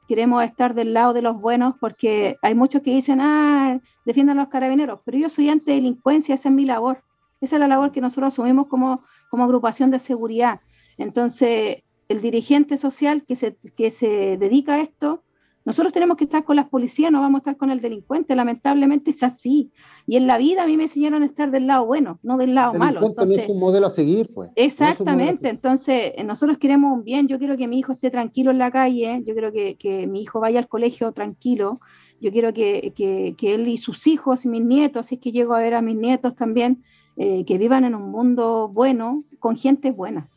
[0.09, 4.45] Queremos estar del lado de los buenos porque hay muchos que dicen, ah, defiendan a
[4.45, 7.05] los carabineros, pero yo soy anti-delincuencia, esa es mi labor.
[7.43, 10.61] Esa es la labor que nosotros asumimos como, como agrupación de seguridad.
[10.97, 15.23] Entonces, el dirigente social que se, que se dedica a esto
[15.65, 19.13] Nosotros tenemos que estar con las policías, no vamos a estar con el delincuente, lamentablemente
[19.13, 19.71] es así.
[20.07, 22.55] Y en la vida a mí me enseñaron a estar del lado bueno, no del
[22.55, 23.05] lado malo.
[23.07, 24.51] Entonces, no es un modelo a seguir, pues.
[24.57, 28.59] Exactamente, entonces eh, nosotros queremos un bien, yo quiero que mi hijo esté tranquilo en
[28.59, 31.81] la calle, yo quiero que, que mi hijo vaya al colegio tranquilo,
[32.21, 35.33] yo quiero que, que, que, él y sus hijos y mis nietos, si es que
[35.33, 36.83] llego a ver a mis nietos también,
[37.17, 40.29] eh, que vivan en un mundo bueno, con gente buena.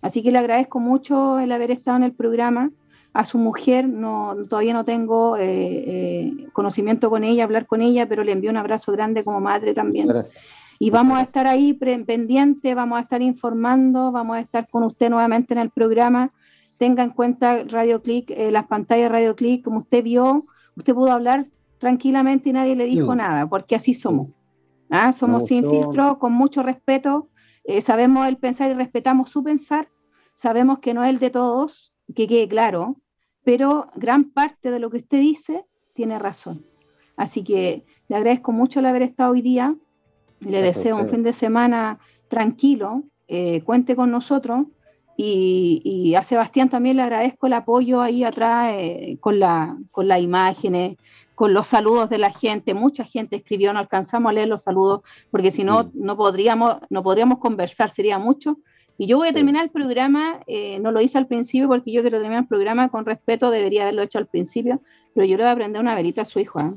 [0.00, 2.70] Así que le agradezco mucho el haber estado en el programa
[3.12, 8.08] a su mujer, no, todavía no tengo eh, eh, conocimiento con ella, hablar con ella,
[8.08, 10.08] pero le envío un abrazo grande como madre también.
[10.78, 15.10] Y vamos a estar ahí pendiente, vamos a estar informando, vamos a estar con usted
[15.10, 16.32] nuevamente en el programa.
[16.76, 20.46] Tenga en cuenta Radio Click, eh, las pantallas Radio Click, como usted vio,
[20.76, 21.48] usted pudo hablar
[21.78, 24.28] tranquilamente y nadie le dijo nada, porque así somos.
[24.90, 25.12] ¿Ah?
[25.12, 27.28] Somos sin filtro, con mucho respeto,
[27.80, 29.88] sabemos el pensar y respetamos su pensar,
[30.34, 32.96] sabemos que no es el de todos, que quede claro,
[33.44, 36.64] pero gran parte de lo que usted dice tiene razón.
[37.16, 39.74] Así que le agradezco mucho el haber estado hoy día,
[40.40, 41.98] le deseo un fin de semana
[42.28, 44.66] tranquilo, eh, cuente con nosotros
[45.20, 50.20] y, a Sebastián también le agradezco el apoyo ahí atrás eh, con, la, con las
[50.20, 50.96] imágenes,
[51.34, 52.72] con los saludos de la gente.
[52.72, 55.00] Mucha gente escribió, no alcanzamos a leer los saludos
[55.32, 58.58] porque si no, no, podríamos, no podríamos conversar, sería mucho.
[59.00, 62.00] Y yo voy a terminar el programa, eh, no lo hice al principio porque yo
[62.00, 64.80] quiero terminar el programa con respeto, debería haberlo hecho al principio,
[65.14, 66.72] pero yo le voy a prender una velita a su hijo, ¿eh?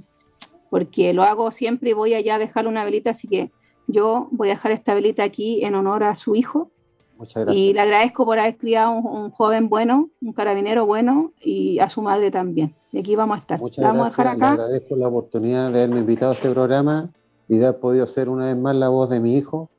[0.70, 3.52] porque lo hago siempre y voy allá a dejarle una velita, así que
[3.88, 6.70] yo voy a dejar esta velita aquí en honor a su hijo.
[7.18, 7.56] Muchas gracias.
[7.56, 11.90] Y le agradezco por haber criado un, un, joven bueno, un carabinero bueno y a
[11.90, 12.76] su madre también.
[12.92, 13.60] Y aquí vamos a estar.
[13.60, 14.20] Muchas vamos gracias.
[14.20, 14.56] A dejar acá.
[14.56, 17.10] Le agradezco la oportunidad de haberme invitado a este programa
[17.48, 19.70] y de haber podido ser una vez más la voz de mi hijo.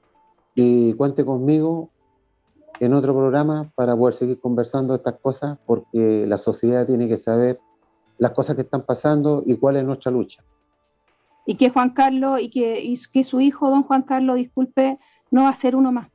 [0.55, 1.92] Y cuente conmigo
[2.81, 7.61] en otro programa para poder seguir conversando estas cosas, porque la sociedad tiene que saber
[8.19, 10.43] las cosas que están pasando y cuál es nuestra lucha.
[11.45, 14.99] Y que Juan Carlos, y que, que su hijo, don Juan Carlos, disculpe,
[15.31, 16.09] no va a ser uno más.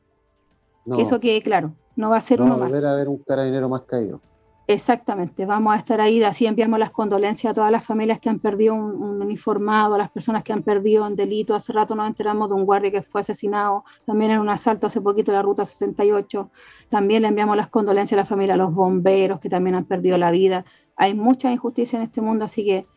[0.95, 2.59] Que eso quede claro, no va a ser uno más.
[2.59, 4.21] No va a volver a haber un carabinero más caído.
[4.69, 8.39] Exactamente, vamos a estar ahí, así enviamos las condolencias a todas las familias que han
[8.39, 11.55] perdido un, uniformado, a las personas que han perdido un delito.
[11.55, 14.99] Hace rato nos enteramos de un guardia que fue asesinado, también en un asalto hace
[14.99, 16.51] poquito en la ruta 68.
[16.89, 20.17] También le enviamos las condolencias a la familia, a los bomberos que también han perdido
[20.17, 20.65] la vida.
[20.97, 22.87] Hay mucha injusticia en este mundo, así que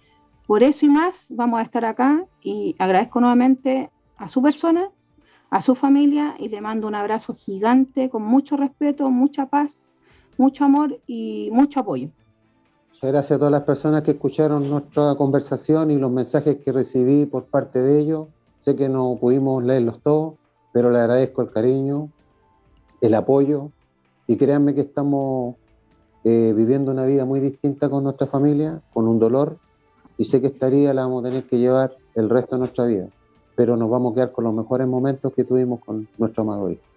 [0.48, 4.90] por eso y más vamos a estar acá y agradezco nuevamente a su persona,
[5.50, 9.92] a su familia y le mando un abrazo gigante con mucho respeto, mucha paz
[10.40, 12.08] mucho amor y mucho apoyo.
[12.92, 17.26] Muchas gracias a todas las personas que escucharon nuestra conversación y los mensajes que recibí
[17.26, 18.28] por parte de ellos.
[18.60, 20.34] Sé que no pudimos leerlos todos,
[20.72, 22.08] pero les agradezco el cariño,
[23.02, 23.70] el apoyo
[24.26, 25.56] y créanme que estamos
[26.24, 29.58] eh, viviendo una vida muy distinta con nuestra familia, con un dolor
[30.16, 32.86] y sé que esta herida la vamos a tener que llevar el resto de nuestra
[32.86, 33.08] vida,
[33.56, 36.89] pero nos vamos a quedar con los mejores momentos que tuvimos con nuestro amado hijo.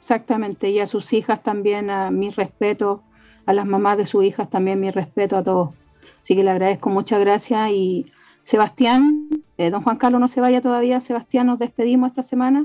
[0.00, 3.02] Exactamente, y a sus hijas también, a mi respeto,
[3.44, 5.74] a las mamás de sus hijas también mi respeto a todos.
[6.22, 8.06] Así que le agradezco muchas gracias y
[8.42, 9.28] Sebastián,
[9.58, 12.64] eh, don Juan Carlos no se vaya todavía, Sebastián, nos despedimos esta semana.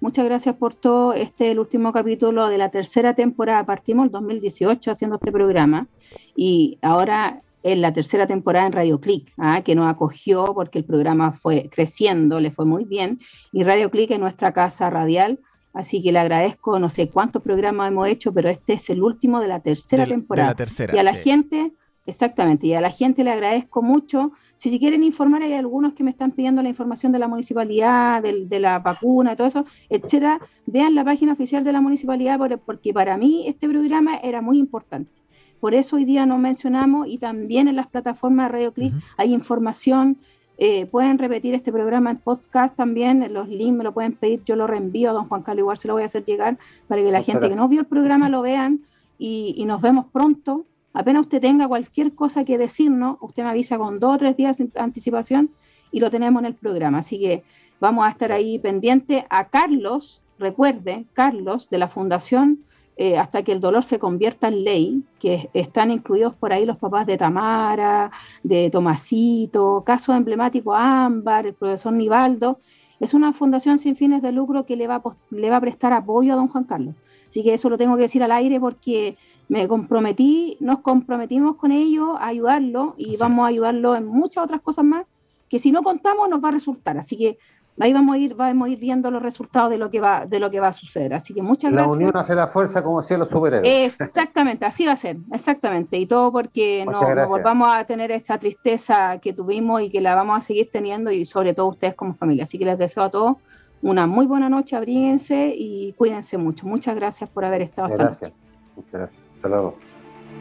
[0.00, 1.12] Muchas gracias por todo.
[1.12, 3.66] Este es el último capítulo de la tercera temporada.
[3.66, 5.86] Partimos el 2018 haciendo este programa
[6.34, 9.60] y ahora en la tercera temporada en Radio Click, ¿ah?
[9.60, 13.20] que nos acogió porque el programa fue creciendo, le fue muy bien.
[13.52, 15.40] Y Radio Click es nuestra casa radial
[15.72, 19.40] Así que le agradezco, no sé cuántos programas hemos hecho, pero este es el último
[19.40, 20.56] de la tercera temporada.
[20.92, 21.72] y a la gente,
[22.06, 24.32] exactamente, y a la gente le agradezco mucho.
[24.56, 28.60] Si quieren informar, hay algunos que me están pidiendo la información de la municipalidad, de,
[28.60, 30.40] la vacuna, todo eso, etcétera.
[30.66, 35.20] Vean la página oficial de la municipalidad, porque para mí este programa era muy importante.
[35.60, 39.34] Por eso hoy día nos mencionamos y también en las plataformas de Radio Click hay
[39.34, 40.18] información
[40.62, 44.56] eh, pueden repetir este programa en podcast también, los links me lo pueden pedir, yo
[44.56, 47.10] lo reenvío a don Juan Carlos, igual se lo voy a hacer llegar para que
[47.10, 48.82] la gente que no vio el programa lo vean
[49.18, 50.66] y, nos vemos pronto.
[50.92, 54.58] Apenas usted tenga cualquier cosa que decirnos, usted me avisa con dos o tres días
[54.58, 55.50] de anticipación
[55.92, 56.98] y lo tenemos en el programa.
[56.98, 57.42] Así que
[57.80, 62.64] vamos a estar ahí pendiente a Carlos, recuerde, Carlos de la Fundación
[63.02, 66.76] eh, hasta que el dolor se convierta en ley, que están incluidos por ahí los
[66.76, 68.10] papás de Tamara,
[68.42, 72.60] de Tomasito, caso emblemático Ámbar, el profesor Nivaldo,
[73.00, 75.94] es una fundación sin fines de lucro que le va, a, le va a prestar
[75.94, 76.94] apoyo a don Juan Carlos.
[77.26, 79.16] Así que eso lo tengo que decir al aire porque
[79.48, 84.60] me comprometí, nos comprometimos con ellos a ayudarlo y vamos a ayudarlo en muchas otras
[84.60, 85.06] cosas más
[85.48, 86.98] que si no contamos nos va a resultar.
[86.98, 87.38] Así que
[87.78, 90.40] ahí vamos a ir, vamos a ir viendo los resultados de lo que va, de
[90.40, 91.14] lo que va a suceder.
[91.14, 91.90] Así que muchas gracias.
[91.90, 94.00] La unión hace la fuerza, como decían los superhéroes.
[94.00, 95.96] Exactamente, así va a ser, exactamente.
[95.98, 100.40] Y todo porque no, volvamos a tener esta tristeza que tuvimos y que la vamos
[100.40, 102.44] a seguir teniendo, y sobre todo ustedes como familia.
[102.44, 103.36] Así que les deseo a todos
[103.82, 106.66] una muy buena noche, abríguense y cuídense mucho.
[106.66, 108.32] Muchas gracias por haber estado Gracias.
[108.76, 109.22] Muchas gracias.
[109.36, 109.74] Hasta luego.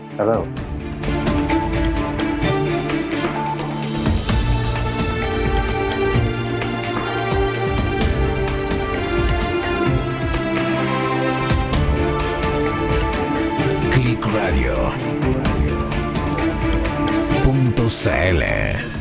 [0.10, 0.44] Hasta luego.
[14.34, 14.92] Radio.
[17.44, 18.99] Punto.